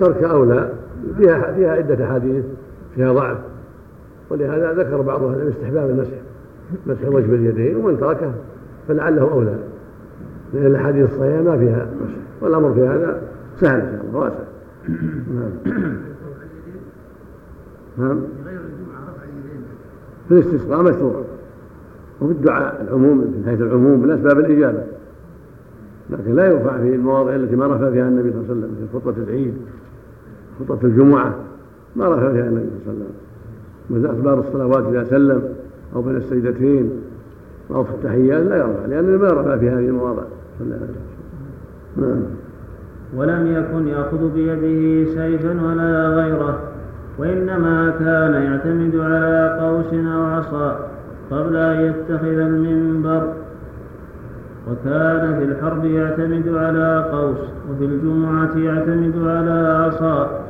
[0.00, 0.72] ترك أولى
[1.18, 2.44] فيها فيها عدة أحاديث
[2.94, 3.38] فيها ضعف.
[4.30, 6.16] ولهذا ذكر بعض أهل العلم استحباب المسح
[6.86, 8.32] مسح الوجه باليدين ومن تركه
[8.88, 9.58] فلعله أولى.
[10.54, 13.22] لأن الأحاديث الصحيحة ما فيها مسح والأمر في هذا
[13.60, 14.44] سهل إن شاء الله واسع.
[15.34, 15.96] نعم.
[17.98, 18.20] نعم.
[20.28, 21.24] في الاستسقاء مشروع.
[22.20, 24.82] وفي الدعاء العموم من حيث العموم من أسباب الإجابة.
[26.10, 28.98] لكن لا يرفع في المواضع التي ما رفع فيها النبي صلى الله عليه وسلم في
[28.98, 29.54] خطبة العيد
[30.60, 31.34] خطبة الجمعة
[31.96, 33.12] ما رفع فيها النبي صلى الله عليه وسلم.
[33.90, 35.42] مثل أخبار الصلوات إذا سلم
[35.96, 36.90] أو بين السيدتين
[37.70, 40.22] أو في التحيات لا يرفع لأنه ما رفع في هذه المواضع.
[40.58, 40.86] صلى الله عليه
[41.96, 42.26] وسلم
[43.16, 46.60] ولم يكن يأخذ بيده سيفا ولا غيره.
[47.18, 50.78] وإنما كان يعتمد على قوس أو عصا
[51.30, 53.32] قبل أن يتخذ المنبر.
[54.70, 57.38] وكان في الحرب يعتمد على قوس
[57.70, 60.44] وفي الجمعة يعتمد على عصا.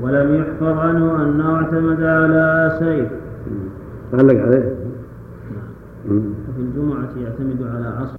[0.00, 3.08] ولم يحفظ عنه أنه اعتمد على سيف.
[4.14, 4.74] علق عليه؟
[6.08, 8.16] وفي الجمعة يعتمد على عصا.